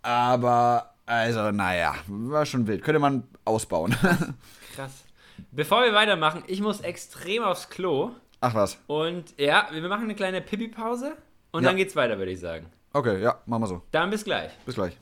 [0.02, 2.82] Aber, also, naja, war schon wild.
[2.82, 3.94] Könnte man ausbauen.
[4.74, 5.04] Krass.
[5.52, 8.10] Bevor wir weitermachen, ich muss extrem aufs Klo.
[8.42, 8.78] Ach was.
[8.86, 11.16] Und ja, wir machen eine kleine Pipi-Pause
[11.52, 11.70] und Ja.
[11.70, 12.66] dann geht's weiter, würde ich sagen.
[12.92, 13.82] Okay, ja, machen wir so.
[13.90, 14.50] Dann bis gleich.
[14.66, 14.98] Bis gleich.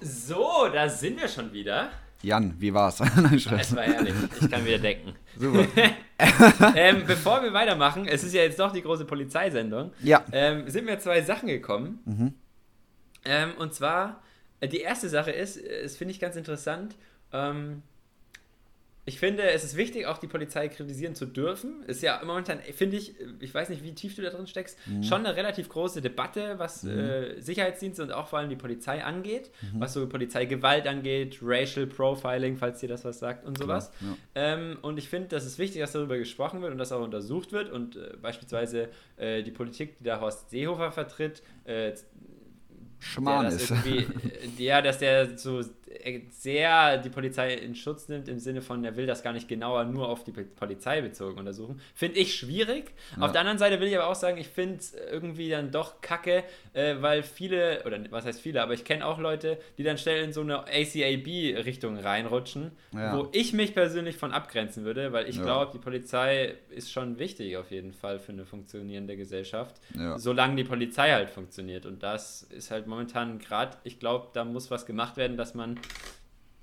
[0.00, 1.90] So, da sind wir schon wieder.
[2.22, 3.00] Jan, wie war's?
[3.34, 4.14] es war herrlich.
[4.40, 5.14] Ich kann wieder denken.
[5.38, 5.66] Super.
[6.74, 9.92] ähm, bevor wir weitermachen, es ist ja jetzt doch die große Polizeisendung.
[10.02, 10.24] Ja.
[10.32, 12.00] Ähm, sind mir zwei Sachen gekommen.
[12.04, 12.34] Mhm.
[13.26, 14.22] Ähm, und zwar,
[14.60, 16.96] äh, die erste Sache ist, das finde ich ganz interessant.
[19.06, 21.82] Ich finde, es ist wichtig, auch die Polizei kritisieren zu dürfen.
[21.86, 25.02] Ist ja momentan, finde ich, ich weiß nicht, wie tief du da drin steckst, mhm.
[25.02, 26.98] schon eine relativ große Debatte, was mhm.
[26.98, 29.80] äh, Sicherheitsdienste und auch vor allem die Polizei angeht, mhm.
[29.80, 33.92] was so Polizeigewalt angeht, Racial Profiling, falls dir das was sagt und sowas.
[33.98, 34.54] Klar, ja.
[34.54, 37.52] ähm, und ich finde, das ist wichtig, dass darüber gesprochen wird und das auch untersucht
[37.52, 38.88] wird und äh, beispielsweise
[39.18, 41.92] äh, die Politik, die da Horst Seehofer vertritt, äh,
[43.04, 43.72] Schmarrn ist.
[43.84, 44.06] Äh,
[44.56, 45.62] ja, dass der so
[46.30, 49.84] sehr die Polizei in Schutz nimmt, im Sinne von, er will das gar nicht genauer
[49.84, 51.80] nur auf die Polizei bezogen untersuchen.
[51.94, 52.92] Finde ich schwierig.
[53.16, 53.24] Ja.
[53.24, 56.00] Auf der anderen Seite will ich aber auch sagen, ich finde es irgendwie dann doch
[56.00, 59.98] kacke, äh, weil viele, oder was heißt viele, aber ich kenne auch Leute, die dann
[59.98, 63.16] schnell in so eine ACAB-Richtung reinrutschen, ja.
[63.16, 65.42] wo ich mich persönlich von abgrenzen würde, weil ich ja.
[65.42, 69.76] glaube, die Polizei ist schon wichtig auf jeden Fall für eine funktionierende Gesellschaft,
[70.16, 71.86] solange die Polizei halt funktioniert.
[71.86, 75.78] Und das ist halt momentan gerade, ich glaube, da muss was gemacht werden, dass man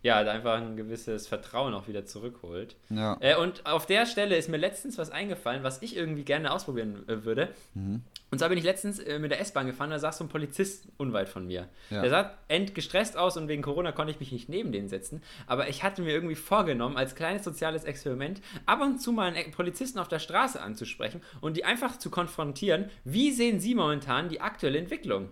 [0.04, 2.76] ja, einfach ein gewisses Vertrauen auch wieder zurückholt.
[2.90, 3.18] Ja.
[3.20, 7.08] Äh, und auf der Stelle ist mir letztens was eingefallen, was ich irgendwie gerne ausprobieren
[7.08, 7.50] äh, würde.
[7.76, 8.02] Mhm.
[8.32, 10.88] Und zwar bin ich letztens äh, mit der S-Bahn gefahren, da saß so ein Polizist
[10.98, 11.68] unweit von mir.
[11.90, 12.02] Ja.
[12.02, 15.22] Der sah endgestresst aus und wegen Corona konnte ich mich nicht neben den setzen.
[15.46, 19.52] Aber ich hatte mir irgendwie vorgenommen, als kleines soziales Experiment, ab und zu mal einen
[19.52, 24.42] Polizisten auf der Straße anzusprechen und die einfach zu konfrontieren, wie sehen sie momentan die
[24.42, 25.32] aktuelle Entwicklung?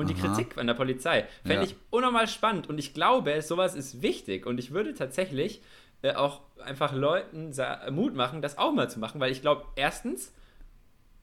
[0.00, 1.26] Und die Kritik an der Polizei.
[1.42, 1.70] Fände ja.
[1.70, 5.62] ich unnormal spannend und ich glaube, sowas ist wichtig und ich würde tatsächlich
[6.02, 7.52] äh, auch einfach Leuten
[7.90, 10.32] Mut machen, das auch mal zu machen, weil ich glaube, erstens,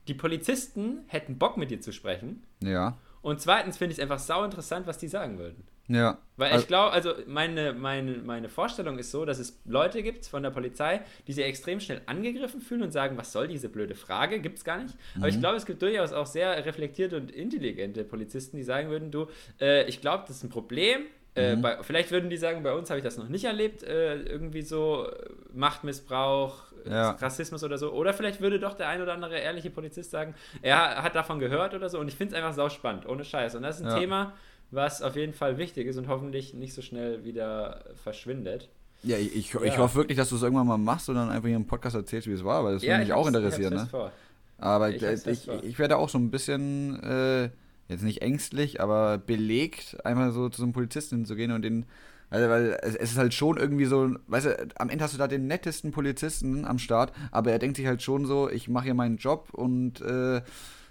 [0.07, 2.43] die Polizisten hätten Bock mit dir zu sprechen.
[2.61, 2.97] Ja.
[3.21, 5.67] Und zweitens finde ich es einfach sau interessant, was die sagen würden.
[5.87, 6.17] Ja.
[6.35, 10.25] Weil also, ich glaube, also meine, meine, meine Vorstellung ist so, dass es Leute gibt
[10.25, 13.95] von der Polizei, die sich extrem schnell angegriffen fühlen und sagen, was soll diese blöde
[13.95, 14.39] Frage?
[14.39, 14.95] Gibt es gar nicht.
[15.15, 15.21] Mhm.
[15.21, 15.41] Aber ich mhm.
[15.41, 19.27] glaube, es gibt durchaus auch sehr reflektierte und intelligente Polizisten, die sagen würden, du,
[19.59, 21.05] äh, ich glaube, das ist ein Problem.
[21.35, 21.61] Äh, mhm.
[21.61, 24.63] bei, vielleicht würden die sagen, bei uns habe ich das noch nicht erlebt, äh, irgendwie
[24.63, 25.07] so
[25.53, 27.11] Machtmissbrauch, ja.
[27.11, 27.91] Rassismus oder so.
[27.91, 31.73] Oder vielleicht würde doch der ein oder andere ehrliche Polizist sagen, er hat davon gehört
[31.73, 31.99] oder so.
[31.99, 33.55] Und ich finde es einfach sau spannend, ohne Scheiß.
[33.55, 33.99] Und das ist ein ja.
[33.99, 34.33] Thema,
[34.71, 38.69] was auf jeden Fall wichtig ist und hoffentlich nicht so schnell wieder verschwindet.
[39.03, 39.61] Ja, ich, ich, ja.
[39.63, 41.95] ich hoffe wirklich, dass du es irgendwann mal machst und dann einfach hier im Podcast
[41.95, 43.73] erzählst, wie es war, weil das ja, würde mich auch interessieren.
[43.73, 43.87] Ne?
[43.89, 44.11] Vor.
[44.57, 47.49] Aber ich, ich, ich, werde auch so ein bisschen, äh,
[47.89, 51.85] jetzt nicht ängstlich, aber belegt, einmal so zu so einem Polizisten zu gehen und den
[52.29, 55.27] also, weil es, ist halt schon irgendwie so, weißt du, am Ende hast du da
[55.27, 58.93] den nettesten Polizisten am Start, aber er denkt sich halt schon so, ich mache hier
[58.93, 60.41] meinen Job und äh,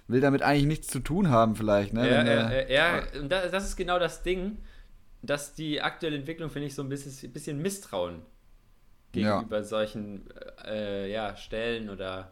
[0.08, 1.92] will damit eigentlich nichts zu tun haben, vielleicht.
[1.92, 2.08] Ne?
[2.08, 4.58] Ja, ja, ja, und das ist genau das Ding,
[5.22, 8.22] dass die aktuelle Entwicklung, finde ich, so ein bisschen, bisschen Misstrauen
[9.12, 9.62] gegenüber ja.
[9.64, 10.28] solchen
[10.64, 12.30] äh, ja, Stellen oder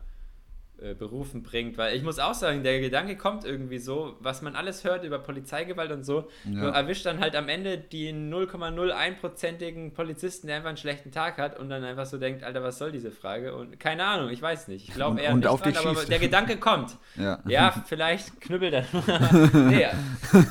[0.85, 4.55] äh, Berufen bringt, weil ich muss auch sagen, der Gedanke kommt irgendwie so, was man
[4.55, 6.71] alles hört über Polizeigewalt und so, ja.
[6.71, 11.71] erwischt dann halt am Ende die 0,01-prozentigen Polizisten, der einfach einen schlechten Tag hat und
[11.71, 13.55] dann einfach so denkt, Alter, was soll diese Frage?
[13.55, 14.89] Und keine Ahnung, ich weiß nicht.
[14.89, 16.97] Ich glaube eher und nicht auf dran, aber der Gedanke kommt.
[17.17, 18.85] Ja, ja vielleicht knüppelt er.
[19.69, 19.87] nee,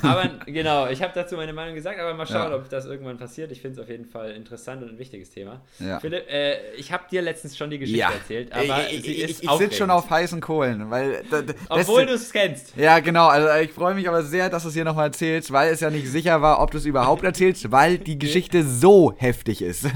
[0.01, 2.55] aber genau, ich habe dazu meine Meinung gesagt, aber mal schauen, ja.
[2.55, 3.51] ob das irgendwann passiert.
[3.51, 5.61] Ich finde es auf jeden Fall interessant und ein wichtiges Thema.
[5.99, 9.51] Philipp, äh, ich habe dir letztens schon die Geschichte erzählt, aber ich, ich, ich, ich
[9.51, 10.89] sitze schon auf heißen Kohlen.
[10.89, 11.23] Weil,
[11.69, 12.75] Obwohl du es kennst.
[12.75, 13.27] Ja, genau.
[13.27, 15.89] Also ich freue mich aber sehr, dass du es hier nochmal erzählst, weil es ja
[15.89, 19.87] nicht sicher war, ob du es überhaupt erzählst, weil die Geschichte so heftig ist.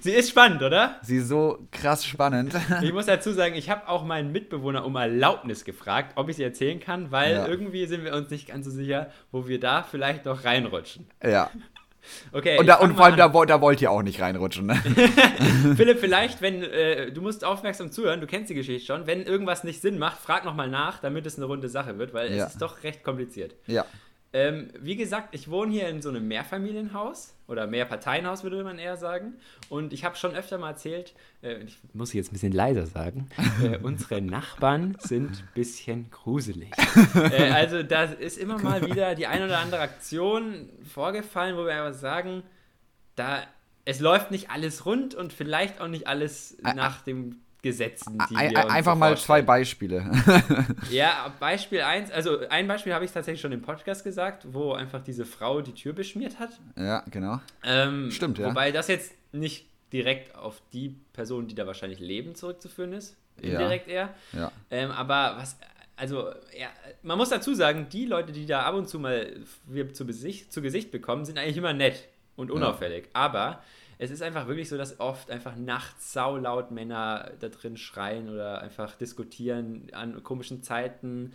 [0.00, 0.96] Sie ist spannend, oder?
[1.02, 2.54] Sie ist so krass spannend.
[2.82, 6.44] Ich muss dazu sagen, ich habe auch meinen Mitbewohner um Erlaubnis gefragt, ob ich sie
[6.44, 7.46] erzählen kann, weil ja.
[7.46, 11.06] irgendwie sind wir uns nicht ganz so sicher, wo wir da vielleicht noch reinrutschen.
[11.22, 11.50] Ja.
[12.32, 12.58] Okay.
[12.58, 14.66] Und, da, und vor allem, da, da, wollt ihr auch nicht reinrutschen.
[14.66, 14.74] Ne?
[15.76, 19.06] Philipp, vielleicht, wenn äh, du musst aufmerksam zuhören, du kennst die Geschichte schon.
[19.06, 22.32] Wenn irgendwas nicht Sinn macht, frag nochmal nach, damit es eine runde Sache wird, weil
[22.32, 22.46] ja.
[22.46, 23.54] es ist doch recht kompliziert.
[23.66, 23.84] Ja.
[24.34, 28.96] Ähm, wie gesagt, ich wohne hier in so einem Mehrfamilienhaus oder Mehrparteienhaus, würde man eher
[28.96, 29.34] sagen.
[29.68, 33.28] Und ich habe schon öfter mal erzählt, äh, ich muss jetzt ein bisschen leiser sagen,
[33.62, 36.70] äh, unsere Nachbarn sind ein bisschen gruselig.
[37.14, 41.74] äh, also da ist immer mal wieder die ein oder andere Aktion vorgefallen, wo wir
[41.74, 42.42] aber sagen,
[43.16, 43.42] da
[43.84, 48.64] es läuft nicht alles rund und vielleicht auch nicht alles nach dem Gesetzen, die wir
[48.64, 50.10] uns Einfach so mal zwei Beispiele.
[50.90, 55.00] ja, Beispiel 1, also ein Beispiel habe ich tatsächlich schon im Podcast gesagt, wo einfach
[55.00, 56.58] diese Frau die Tür beschmiert hat.
[56.76, 57.40] Ja, genau.
[57.62, 58.48] Ähm, Stimmt, ja.
[58.48, 63.16] Wobei das jetzt nicht direkt auf die Person, die da wahrscheinlich leben, zurückzuführen ist.
[63.40, 63.94] Indirekt ja.
[63.94, 64.14] eher.
[64.32, 64.52] Ja.
[64.70, 65.56] Ähm, aber was
[65.96, 66.68] also, ja,
[67.02, 69.36] man muss dazu sagen, die Leute, die da ab und zu mal
[69.66, 73.04] wir zu, Besicht, zu Gesicht bekommen, sind eigentlich immer nett und unauffällig.
[73.04, 73.10] Ja.
[73.14, 73.62] Aber
[74.02, 78.60] es ist einfach wirklich so, dass oft einfach nachts saulaut Männer da drin schreien oder
[78.60, 81.34] einfach diskutieren an komischen Zeiten.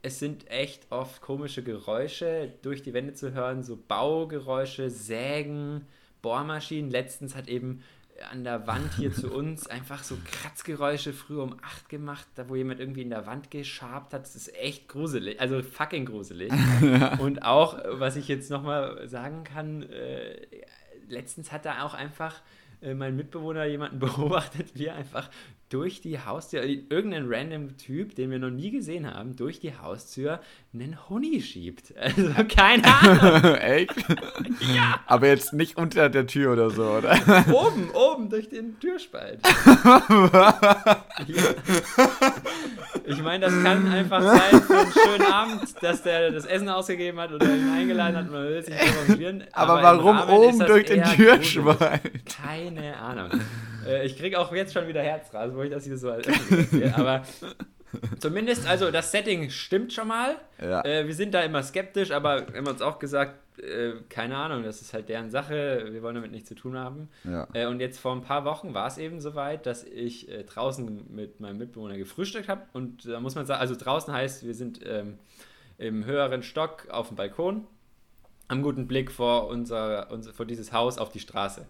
[0.00, 5.88] Es sind echt oft komische Geräusche durch die Wände zu hören, so Baugeräusche, Sägen,
[6.22, 6.88] Bohrmaschinen.
[6.88, 7.82] Letztens hat eben
[8.30, 12.54] an der Wand hier zu uns einfach so Kratzgeräusche früh um 8 gemacht, da wo
[12.54, 14.22] jemand irgendwie in der Wand geschabt hat.
[14.22, 16.52] Das ist echt gruselig, also fucking gruselig.
[17.18, 20.36] Und auch, was ich jetzt nochmal sagen kann, äh,
[21.12, 22.40] letztens hat er auch einfach
[22.80, 25.30] äh, mein Mitbewohner jemanden beobachtet, wie er einfach
[25.72, 30.40] durch die Haustür, irgendein random Typ, den wir noch nie gesehen haben, durch die Haustür
[30.74, 31.94] einen Honig schiebt.
[32.02, 33.54] Also keine Ahnung.
[33.60, 33.96] Echt?
[34.74, 35.00] ja.
[35.06, 37.16] Aber jetzt nicht unter der Tür oder so, oder?
[37.52, 39.40] Oben, oben durch den Türspalt.
[43.06, 47.18] ich meine, das kann einfach sein für einen schönen Abend, dass der das Essen ausgegeben
[47.18, 48.74] hat oder ihn eingeladen hat und man will sich.
[49.52, 52.02] Aber, Aber warum oben durch den Türspalt?
[52.26, 53.40] Keine Ahnung.
[53.86, 56.92] Äh, ich kriege auch jetzt schon wieder Herzrasen, wo ich das hier so erzähle.
[56.96, 57.22] Aber
[58.18, 60.36] zumindest, also das Setting stimmt schon mal.
[60.60, 60.84] Ja.
[60.84, 64.62] Äh, wir sind da immer skeptisch, aber wir haben uns auch gesagt, äh, keine Ahnung,
[64.62, 67.08] das ist halt deren Sache, wir wollen damit nichts zu tun haben.
[67.24, 67.48] Ja.
[67.52, 71.14] Äh, und jetzt vor ein paar Wochen war es eben soweit, dass ich äh, draußen
[71.14, 72.62] mit meinem Mitbewohner gefrühstückt habe.
[72.72, 75.18] Und da muss man sagen, also draußen heißt, wir sind ähm,
[75.78, 77.66] im höheren Stock auf dem Balkon,
[78.48, 81.66] haben guten Blick vor, unser, unser, vor dieses Haus auf die Straße.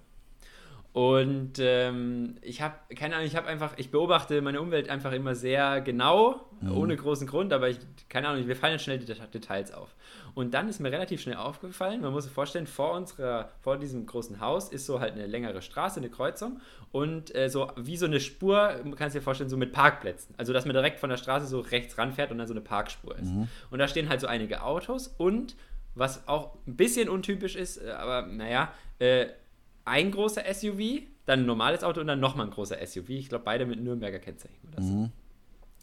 [0.93, 5.34] Und ähm, ich habe, keine Ahnung, ich habe einfach, ich beobachte meine Umwelt einfach immer
[5.34, 6.76] sehr genau, mhm.
[6.76, 7.78] ohne großen Grund, aber ich,
[8.11, 9.95] keine Ahnung, wir fallen schnell die Details auf.
[10.34, 14.05] Und dann ist mir relativ schnell aufgefallen, man muss sich vorstellen, vor unserer, vor diesem
[14.05, 18.05] großen Haus ist so halt eine längere Straße, eine Kreuzung und äh, so wie so
[18.05, 20.34] eine Spur, man kann sich dir vorstellen, so mit Parkplätzen.
[20.36, 23.16] Also, dass man direkt von der Straße so rechts ranfährt und dann so eine Parkspur
[23.16, 23.30] ist.
[23.30, 23.49] Mhm.
[23.70, 25.57] Und da stehen halt so einige Autos und
[25.95, 29.26] was auch ein bisschen untypisch ist, äh, aber naja, äh,
[29.85, 33.09] ein großer SUV, dann ein normales Auto und dann nochmal ein großer SUV.
[33.11, 34.57] Ich glaube, beide mit Nürnberger Kennzeichen.
[34.78, 35.12] Mhm.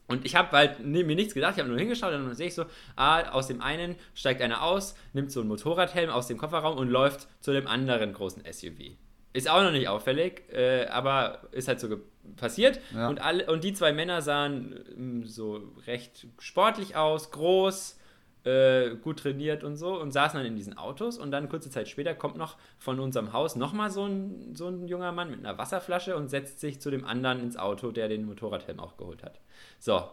[0.07, 2.55] Und ich habe halt mir nichts gedacht, ich habe nur hingeschaut und dann sehe ich
[2.55, 6.77] so, ah, aus dem einen steigt einer aus, nimmt so einen Motorradhelm aus dem Kofferraum
[6.77, 8.95] und läuft zu dem anderen großen SUV.
[9.33, 11.95] Ist auch noch nicht auffällig, äh, aber ist halt so
[12.37, 12.79] passiert.
[12.91, 13.07] Ja.
[13.07, 17.98] Und, alle, und die zwei Männer sahen ähm, so recht sportlich aus, groß,
[18.43, 21.87] äh, gut trainiert und so und saßen dann in diesen Autos und dann kurze Zeit
[21.87, 25.57] später kommt noch von unserem Haus nochmal so ein, so ein junger Mann mit einer
[25.57, 29.39] Wasserflasche und setzt sich zu dem anderen ins Auto, der den Motorradhelm auch geholt hat.
[29.79, 30.03] So,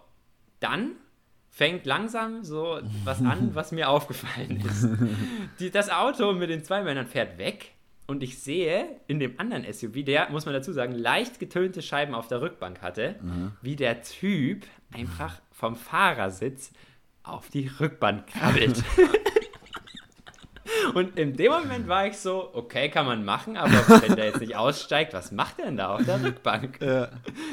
[0.60, 0.92] dann
[1.50, 4.88] fängt langsam so was an, was mir aufgefallen ist.
[5.60, 7.72] Die, das Auto mit den zwei Männern fährt weg
[8.06, 12.14] und ich sehe in dem anderen SUV, der, muss man dazu sagen, leicht getönte Scheiben
[12.14, 13.52] auf der Rückbank hatte, mhm.
[13.62, 16.72] wie der Typ einfach vom Fahrersitz
[17.26, 18.82] auf die Rückbank krabbelt.
[20.94, 23.72] Und in dem Moment war ich so, okay, kann man machen, aber
[24.02, 26.80] wenn der jetzt nicht aussteigt, was macht der denn da auf der Rückbank?
[26.80, 27.08] Ja.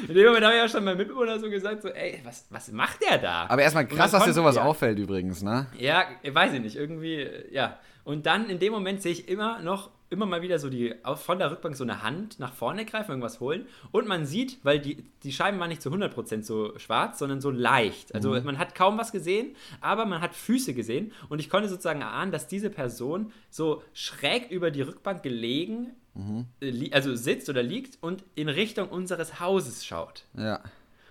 [0.08, 2.70] In dem Moment habe ich ja schon meinem Mitbewohner so gesagt, so, ey, was, was
[2.72, 3.46] macht der da?
[3.48, 4.64] Aber erstmal krass, dass dir sowas ja.
[4.64, 5.66] auffällt übrigens, ne?
[5.78, 7.78] Ja, weiß ich nicht, irgendwie, ja.
[8.04, 11.38] Und dann in dem Moment sehe ich immer noch immer mal wieder so die von
[11.38, 13.66] der Rückbank so eine Hand nach vorne greifen, irgendwas holen.
[13.90, 17.50] Und man sieht, weil die, die Scheiben waren nicht zu 100% so schwarz, sondern so
[17.50, 18.14] leicht.
[18.14, 18.44] Also mhm.
[18.44, 21.12] man hat kaum was gesehen, aber man hat Füße gesehen.
[21.28, 26.46] Und ich konnte sozusagen erahnen, dass diese Person so schräg über die Rückbank gelegen, mhm.
[26.92, 30.24] also sitzt oder liegt und in Richtung unseres Hauses schaut.
[30.36, 30.60] Ja.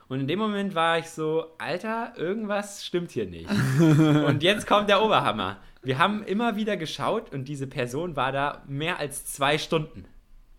[0.08, 3.50] Und in dem Moment war ich so, Alter, irgendwas stimmt hier nicht.
[3.80, 5.58] und jetzt kommt der Oberhammer.
[5.82, 10.06] Wir haben immer wieder geschaut und diese Person war da mehr als zwei Stunden.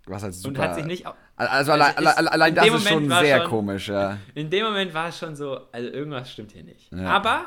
[0.07, 0.49] Was halt super.
[0.49, 1.07] Und hat sich nicht.
[1.37, 4.19] Also, allein, allein, allein das ist schon sehr schon, komisch, ja.
[4.35, 6.93] In dem Moment war es schon so, also irgendwas stimmt hier nicht.
[6.93, 7.07] Ja.
[7.07, 7.47] Aber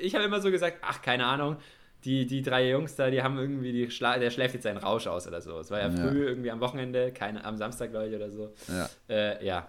[0.00, 1.56] ich habe immer so gesagt, ach, keine Ahnung,
[2.04, 5.06] die, die drei Jungs da, die haben irgendwie, die Schla der schläft jetzt seinen Rausch
[5.08, 5.58] aus oder so.
[5.58, 6.28] Es war ja früh ja.
[6.28, 8.54] irgendwie am Wochenende, keine, am Samstag, glaube ich, oder so.
[8.68, 8.88] Ja.
[9.08, 9.66] Äh, ja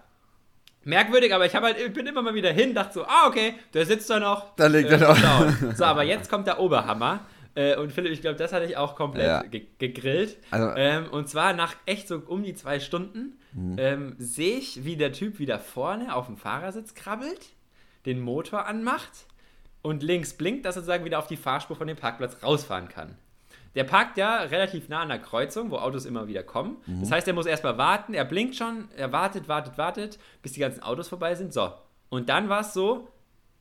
[0.84, 3.56] merkwürdig, aber ich habe halt, ich bin immer mal wieder hin, dachte so, ah, okay,
[3.74, 4.56] der sitzt da noch.
[4.56, 5.76] Da liegt äh, er noch.
[5.76, 7.26] So, aber jetzt kommt der Oberhammer.
[7.54, 9.44] Äh, und Philipp, ich glaube, das hatte ich auch komplett ja.
[9.44, 10.38] ge gegrillt.
[10.52, 13.76] Also, ähm, und zwar nach echt so um die zwei Stunden mhm.
[13.78, 17.50] ähm, sehe ich, wie der Typ wieder vorne auf dem Fahrersitz krabbelt,
[18.06, 19.26] den Motor anmacht
[19.82, 23.18] und links blinkt, dass er sozusagen wieder auf die Fahrspur von dem Parkplatz rausfahren kann.
[23.76, 26.78] Der parkt ja relativ nah an der Kreuzung, wo Autos immer wieder kommen.
[26.86, 27.02] Mhm.
[27.02, 28.14] Das heißt, er muss erstmal warten.
[28.14, 31.54] Er blinkt schon, er wartet, wartet, wartet, bis die ganzen Autos vorbei sind.
[31.54, 31.72] So.
[32.10, 33.08] Und dann war es so,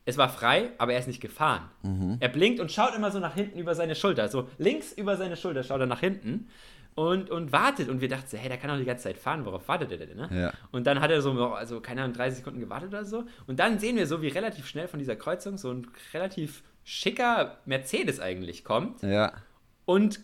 [0.05, 1.69] es war frei, aber er ist nicht gefahren.
[1.83, 2.17] Mhm.
[2.19, 4.27] Er blinkt und schaut immer so nach hinten über seine Schulter.
[4.27, 6.49] So links über seine Schulter schaut er nach hinten.
[6.95, 7.89] und, und wartet.
[7.89, 9.97] Und wir dachten so, hey, der kann doch die ganze Zeit fahren, worauf wartet der
[9.97, 10.17] denn?
[10.17, 10.29] Ne?
[10.31, 10.53] Ja.
[10.71, 13.23] Und dann hat er so, also keine Ahnung, 30 Sekunden gewartet oder so.
[13.47, 17.57] Und dann sehen wir so, wie relativ schnell von dieser Kreuzung so ein relativ schicker
[17.65, 19.03] Mercedes eigentlich kommt.
[19.03, 19.31] Ja.
[19.91, 20.19] Und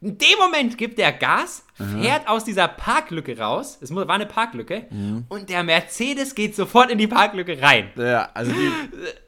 [0.00, 3.78] in dem Moment gibt der Gas, fährt aus dieser Parklücke raus.
[3.80, 4.86] Es war eine Parklücke.
[4.90, 5.26] Mhm.
[5.28, 7.90] Und der Mercedes geht sofort in die Parklücke rein.
[7.96, 8.70] Ja, also die,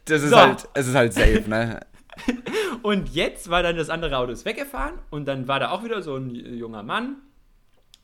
[0.05, 0.37] das ist So.
[0.37, 1.81] halt, es ist halt safe, ne?
[2.83, 6.01] Und jetzt war dann das andere Auto ist weggefahren und dann war da auch wieder
[6.03, 7.17] so ein junger Mann,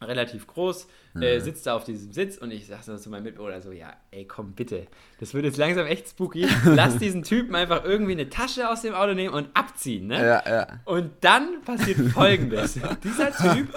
[0.00, 0.88] relativ groß,
[1.20, 3.92] äh, sitzt da auf diesem Sitz und ich sag so zu meinem Mitbewohner so, ja,
[4.10, 4.86] ey, komm bitte,
[5.18, 6.48] das wird jetzt langsam echt spooky.
[6.64, 10.24] Lass diesen Typen einfach irgendwie eine Tasche aus dem Auto nehmen und abziehen, ne?
[10.24, 10.66] Ja, ja.
[10.84, 12.78] Und dann passiert folgendes.
[13.04, 13.68] Dieser Typ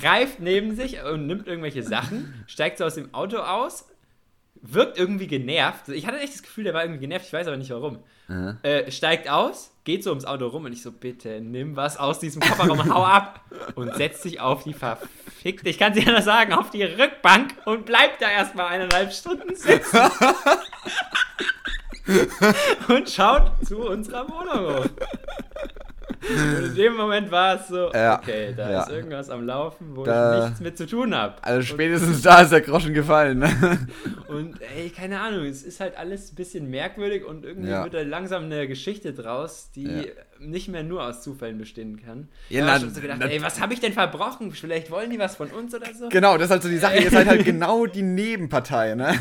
[0.00, 3.88] greift neben sich und nimmt irgendwelche Sachen, steigt so aus dem Auto aus,
[4.60, 5.88] wirkt irgendwie genervt.
[5.88, 7.98] Ich hatte echt das Gefühl, der war irgendwie genervt, ich weiß aber nicht warum.
[8.62, 12.18] Äh, steigt aus, geht so ums Auto rum und ich so, bitte nimm was aus
[12.18, 13.40] diesem Kofferraum, hau ab
[13.74, 17.54] und setzt sich auf die verfickte, ich kann es dir anders sagen, auf die Rückbank
[17.64, 19.98] und bleibt da erstmal eineinhalb Stunden sitzen.
[22.88, 24.86] und schaut zu unserer Wohnung hoch.
[26.28, 28.82] Und in dem Moment war es so, Ja, okay, da ja.
[28.82, 31.34] ist irgendwas am Laufen, wo Da- ich nichts mit zu tun habe.
[31.42, 33.86] Also spätestens da ist der Groschen gefallen, ne?
[34.28, 37.84] Und ey, keine Ahnung, es ist halt alles ein bisschen merkwürdig und irgendwie Ja.
[37.84, 40.12] wird da langsam eine Geschichte draus, die.
[40.40, 42.28] Nicht mehr nur aus Zufällen bestehen kann.
[42.48, 44.50] Ja, da schon so gedacht, ey, was habe ich denn verbrochen?
[44.52, 46.08] Vielleicht wollen die was von uns oder so?
[46.08, 49.18] Genau, das ist halt so die Sache, ihr seid halt genau die Nebenpartei, ne?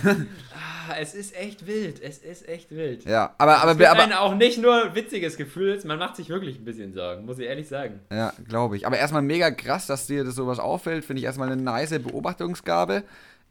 [0.90, 3.04] Ah, es ist echt wild, es ist echt wild.
[3.06, 6.30] Ja, aber, aber, es gibt aber, einen auch nicht nur witziges Gefühl, man macht sich
[6.30, 8.00] wirklich ein bisschen Sorgen, muss ich ehrlich sagen.
[8.12, 8.88] Ja, glaube ich.
[8.88, 11.04] Aber erstmal mega krass, dass dir das sowas auffällt.
[11.04, 13.04] Finde ich erstmal eine nice Beobachtungsgabe,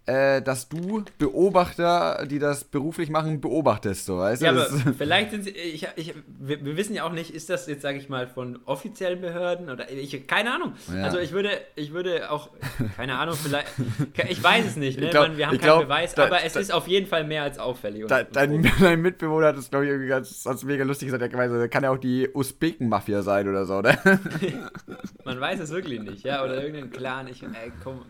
[0.06, 4.06] äh, dass du Beobachter, die das beruflich machen, beobachtest.
[4.06, 4.46] So, weißt du?
[4.46, 7.50] Ja, aber Das- vielleicht sind sie, ich, ich, wir, wir wissen ja auch nicht, ist
[7.50, 10.74] das jetzt, sage ich mal, von offiziellen Behörden oder ich, keine Ahnung.
[10.94, 11.02] Ja.
[11.04, 12.50] Also ich würde, ich würde auch,
[12.96, 13.66] keine Ahnung, vielleicht,
[14.30, 15.10] ich weiß es nicht, ne?
[15.10, 17.24] Glaub- Man, wir haben keinen glaub, Beweis, da- aber es da- ist auf jeden Fall
[17.24, 18.02] mehr als auffällig.
[18.02, 21.22] Und, Dein, und dein, Mitbewohner hat das, glaube ich, irgendwie ganz, ganz mega lustig gesagt.
[21.22, 23.98] Er gemeint, so, kann ja auch die Usbeken-Mafia sein oder so, ne?
[25.24, 27.26] Man weiß es wirklich nicht, ja, oder irgendein Clan.
[27.28, 28.02] Ich, ey, komm.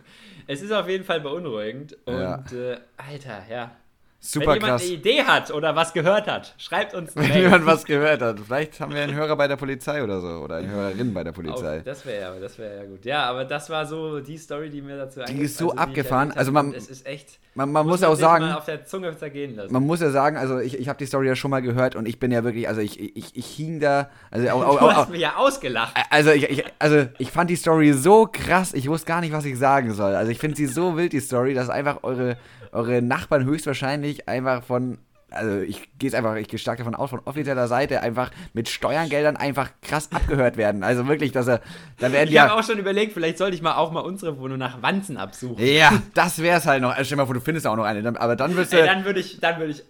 [0.46, 2.44] Es ist auf jeden Fall beunruhigend und Ja.
[2.52, 3.70] äh, Alter, ja.
[4.18, 4.82] Super Wenn jemand krass.
[4.82, 7.42] eine Idee hat oder was gehört hat, schreibt uns eine Wenn Mail.
[7.44, 8.40] jemand was gehört hat.
[8.40, 10.26] Vielleicht haben wir einen Hörer bei der Polizei oder so.
[10.28, 11.80] Oder eine Hörerin bei der Polizei.
[11.84, 13.04] das wäre ja, das wäre ja gut.
[13.04, 16.32] Ja, aber das war so die Story, die mir dazu Die ist so also abgefahren.
[16.32, 17.38] Also man- es ist echt.
[17.54, 19.72] Man, man muss man auch sagen, auf der Zunge zergehen lassen.
[19.72, 22.06] man muss ja sagen, also ich, ich habe die Story ja schon mal gehört und
[22.06, 24.94] ich bin ja wirklich, also ich, ich, ich hing da, also auch, auch, du auch,
[24.94, 25.94] hast mich ja ausgelacht.
[26.10, 29.46] Also ich, ich, also ich fand die Story so krass, ich wusste gar nicht, was
[29.46, 30.14] ich sagen soll.
[30.14, 32.36] Also ich finde sie so wild, die Story, dass einfach eure,
[32.76, 34.98] eure Nachbarn höchstwahrscheinlich einfach von,
[35.30, 38.68] also ich gehe jetzt einfach, ich gehe stark davon aus, von offizieller Seite einfach mit
[38.68, 40.84] Steuergeldern einfach krass abgehört werden.
[40.84, 41.60] Also wirklich, dass er,
[41.98, 42.58] da werden Ich habe ja...
[42.58, 45.64] auch schon überlegt, vielleicht sollte ich mal auch mal unsere Wohnung nach Wanzen absuchen.
[45.64, 46.90] Ja, das wär's halt noch.
[46.90, 48.20] Also stell dir mal vor, du findest auch noch eine.
[48.20, 48.80] Aber dann würdest du...
[48.80, 49.82] Ey, dann würde ich, dann würde ich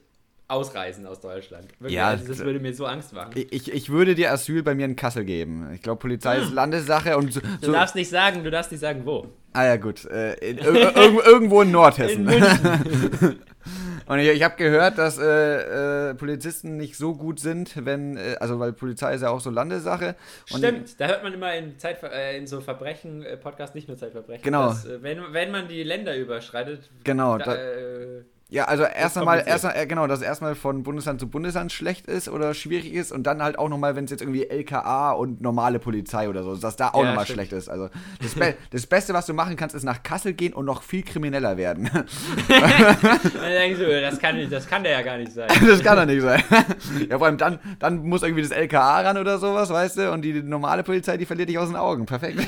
[0.49, 1.69] ausreisen aus Deutschland.
[1.81, 3.33] Wirklich, Ja, also das würde mir so Angst machen.
[3.35, 5.71] ich, ich würde dir Asyl bei mir in Kassel geben.
[5.75, 7.41] Ich glaube, Polizei ist Landessache und so...
[7.61, 9.27] Du darfst nicht sagen, du darfst nicht sagen, wo.
[9.55, 10.05] ah ja, gut.
[10.05, 12.29] Äh, in, ir ir irgendwo in Nordhessen.
[12.29, 12.45] In.
[14.09, 18.37] Und ich, ich habe gehört, dass äh, äh, Polizisten nicht so gut sind, wenn, äh,
[18.39, 20.15] also weil Polizei ist ja auch so Landessache.
[20.45, 24.69] Stimmt, da hört man immer in, Zeitver äh, in so Verbrechen-Podcast, nicht nur Zeitverbrechen, Genau.
[24.69, 29.19] dass, äh, wenn, wenn man die Länder überschreitet, Genau, da, da- äh, Ja, also erst
[29.19, 32.93] einmal, erst, mal- äh, genau, dass erstmal von Bundesland zu Bundesland schlecht ist oder schwierig
[32.95, 36.45] ist und dann halt auch nochmal, wenn es jetzt irgendwie LKA und normale Polizei oder
[36.45, 37.69] so, dass da auch Ja, nochmal schlecht ist.
[37.69, 37.91] Also
[38.23, 41.03] das, Be das Beste, was du machen kannst, ist nach Kassel gehen und noch viel
[41.03, 41.91] krimineller werden.
[42.49, 45.49] dann denkst du, das kann, nicht, das kann der ja gar nicht sein.
[45.67, 46.43] das kann doch nicht sein.
[47.11, 50.23] ja, vor allem dann, dann muss irgendwie das LKA ran oder sowas, weißt du, und
[50.23, 52.07] die normale Polizei, die verliert dich aus den Augen.
[52.07, 52.47] Perfekt.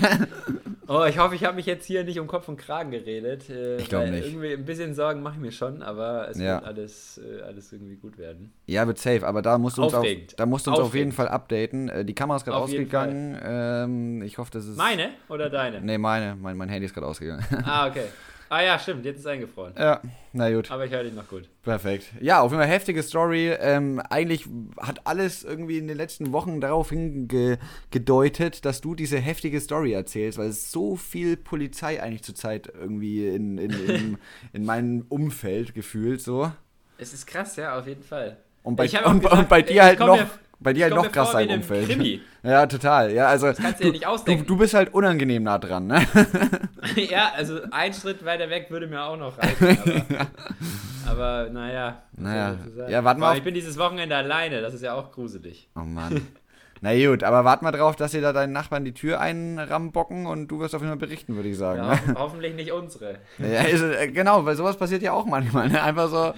[0.91, 3.51] Oh, ich hoffe, ich habe mich jetzt hier nicht um Kopf und Kragen geredet.
[3.51, 4.27] Äh, Ich glaub weil nicht.
[4.27, 6.55] Irgendwie ein bisschen Sorgen mache ich mir schon, aber es Ja.
[6.55, 8.53] wird alles, äh, alles irgendwie gut werden.
[8.67, 11.13] Ja, wird safe, aber da musst du uns, auf, da musst du uns auf jeden.
[11.13, 11.89] Fall updaten.
[11.91, 13.39] Äh, die Kamera ist gerade ausgegangen.
[13.43, 14.77] Ähm, ich hoffe, das ist.
[14.79, 15.81] Meine oder deine?
[15.83, 16.37] Nee, meine.
[16.41, 17.45] Mein, mein Handy ist gerade ausgegangen.
[17.65, 18.05] Ah, okay.
[18.51, 19.75] Ah ja, stimmt, jetzt ist eingefroren.
[19.79, 20.01] ja,
[20.33, 21.49] na gut, Aber ich höre dich noch gut.
[21.63, 22.07] perfekt.
[22.21, 23.51] Ja, auf jeden Fall heftige Story.
[23.61, 24.47] Ähm, eigentlich
[24.81, 26.91] hat alles irgendwie in den letzten Wochen darauf
[27.91, 33.29] hingedeutet, dass du diese heftige Story erzählst, weil es so viel Polizei eigentlich zurzeit irgendwie
[33.29, 34.19] in, in, in,
[34.53, 36.51] in meinem Umfeld gefühlt so.
[36.97, 38.39] Es ist krass, ja, auf jeden Fall.
[38.63, 40.31] Und bei, und, gesagt, und bei dir halt noch, mir-
[40.61, 41.89] bei dir halt noch krasser im Umfeld.
[41.89, 42.21] Krimi.
[42.45, 43.13] Ja, total.
[43.13, 44.47] Ja, also kannst du du, dir nicht du, ausdenken.
[44.47, 46.07] du bist halt unangenehm nah dran, ne?
[46.97, 50.05] ja, also ein Schritt weiter weg würde mir auch noch reichen.
[51.05, 52.03] Aber, aber naja.
[52.17, 52.57] Naja.
[52.89, 55.69] Ja, warte mal Aber auf- Ich bin dieses Wochenende alleine, das ist ja auch gruselig.
[55.75, 56.27] Oh Mann.
[56.81, 60.47] Na gut, aber wart mal drauf, dass ihr da deinen Nachbarn die Tür einrambocken und
[60.47, 61.81] du wirst auf jeden Fall berichten, würde ich sagen.
[61.83, 62.01] Ja, ne?
[62.15, 63.17] ho hoffentlich nicht unsere.
[63.39, 65.69] Ja, ist, äh, genau, weil sowas passiert ja auch manchmal.
[65.69, 65.83] Ne?
[65.83, 66.35] Einfach so,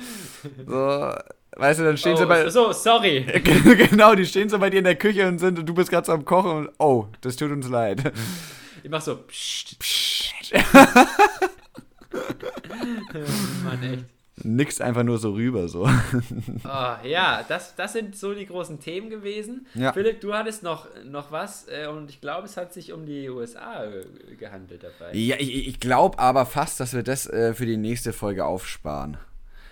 [0.67, 1.13] so,
[1.61, 2.49] weißt du, dann stehen oh, sie bei.
[2.51, 3.21] So, sorry.
[3.91, 6.07] genau, die stehen so bei dir in der Küche und sind und du bist gerade
[6.07, 8.13] so am Kochen und oh, das tut uns leid.
[8.83, 9.15] Ich mach so.
[9.15, 9.79] Psst.
[9.79, 10.33] Psst.
[13.63, 14.05] Mann, echt.
[14.43, 15.87] Nix einfach nur so rüber, so.
[15.87, 19.67] Oh, ja, das, das sind so die großen Themen gewesen.
[19.75, 19.93] Ja.
[19.93, 23.29] Philipp, du hattest noch, noch was äh, und ich glaube, es hat sich um die
[23.29, 24.05] USA äh,
[24.37, 25.13] gehandelt dabei.
[25.13, 29.19] Ja, ich, ich glaube aber fast, dass wir das äh, für die nächste Folge aufsparen.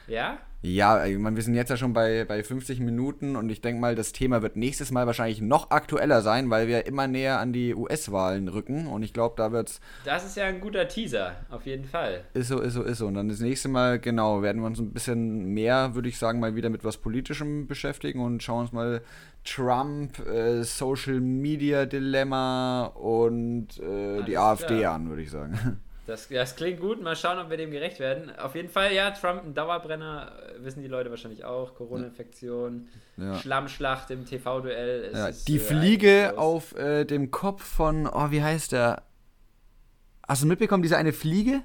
[0.06, 0.38] Ja?
[0.60, 3.80] Ja, ich meine, wir sind jetzt ja schon bei, bei 50 Minuten und ich denke
[3.80, 7.52] mal, das Thema wird nächstes Mal wahrscheinlich noch aktueller sein, weil wir immer näher an
[7.52, 11.64] die US-Wahlen rücken und ich glaube, da wird's Das ist ja ein guter Teaser, auf
[11.64, 12.24] jeden Fall.
[12.34, 13.06] ist so, ist so, ist so.
[13.06, 16.40] Und dann das nächste Mal, genau, werden wir uns ein bisschen mehr, würde ich sagen,
[16.40, 19.02] mal wieder mit was Politischem beschäftigen und schauen uns mal
[19.44, 24.94] Trump, äh, Social Media Dilemma und äh, die AfD klar.
[24.94, 25.78] an, würde ich sagen.
[26.08, 28.34] Das, das klingt gut, mal schauen, ob wir dem gerecht werden.
[28.38, 31.74] Auf jeden Fall, ja, Trump ein Dauerbrenner, äh, wissen die Leute wahrscheinlich auch.
[31.74, 32.88] Corona-Infektion,
[33.18, 33.34] Ja.
[33.34, 35.10] Schlammschlacht im TV-Duell.
[35.12, 39.02] Ja, die äh, Fliege auf äh, dem Kopf von, oh, wie heißt der?
[40.26, 41.60] Hast du mitbekommen, diese eine Fliege?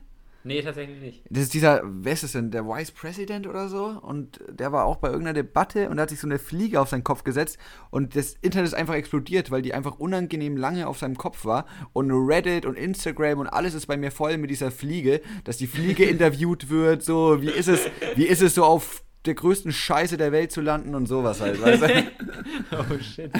[0.45, 1.23] Nee, tatsächlich nicht.
[1.29, 3.85] Das ist dieser, wer ist das denn, der Vice President oder so?
[4.01, 6.89] Und der war auch bei irgendeiner Debatte und da hat sich so eine Fliege auf
[6.89, 7.57] seinen Kopf gesetzt
[7.91, 11.65] und das Internet ist einfach explodiert, weil die einfach unangenehm lange auf seinem Kopf war.
[11.93, 15.67] Und Reddit und Instagram und alles ist bei mir voll mit dieser Fliege, dass die
[15.67, 17.81] Fliege interviewt wird, so, wie ist es,
[18.15, 21.61] wie ist es so auf der größten Scheiße der Welt zu landen und sowas halt,
[21.61, 21.87] weißt du?
[22.71, 23.31] oh shit.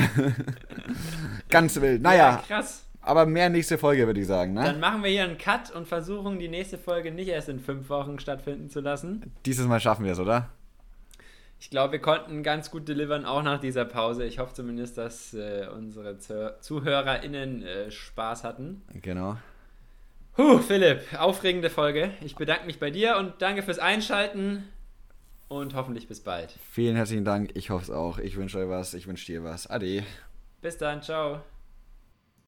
[1.49, 2.01] Ganz wild.
[2.01, 2.85] Naja, krass.
[3.03, 4.63] Aber mehr nächste Folge, würde ich sagen, ne?
[4.63, 7.89] Dann machen wir hier einen Cut und versuchen, die nächste Folge nicht erst in fünf
[7.89, 9.31] Wochen stattfinden zu lassen.
[9.45, 10.49] Dieses Mal schaffen wir es, oder?
[11.59, 14.25] Ich glaube, wir konnten ganz gut delivern, auch nach dieser Pause.
[14.25, 18.81] Ich hoffe zumindest, dass äh, unsere Zuh- ZuhörerInnen äh, Spaß hatten.
[19.01, 19.37] Genau.
[20.37, 22.11] Huh, Philipp, aufregende Folge.
[22.21, 24.63] Ich bedanke mich bei dir und danke fürs Einschalten
[25.47, 26.57] und hoffentlich bis bald.
[26.71, 27.51] Vielen herzlichen Dank.
[27.53, 28.17] Ich hoffe es auch.
[28.17, 28.93] Ich wünsche euch was.
[28.93, 29.67] Ich wünsche dir was.
[29.67, 30.03] Ade.
[30.61, 31.52] Bis dann, ciao.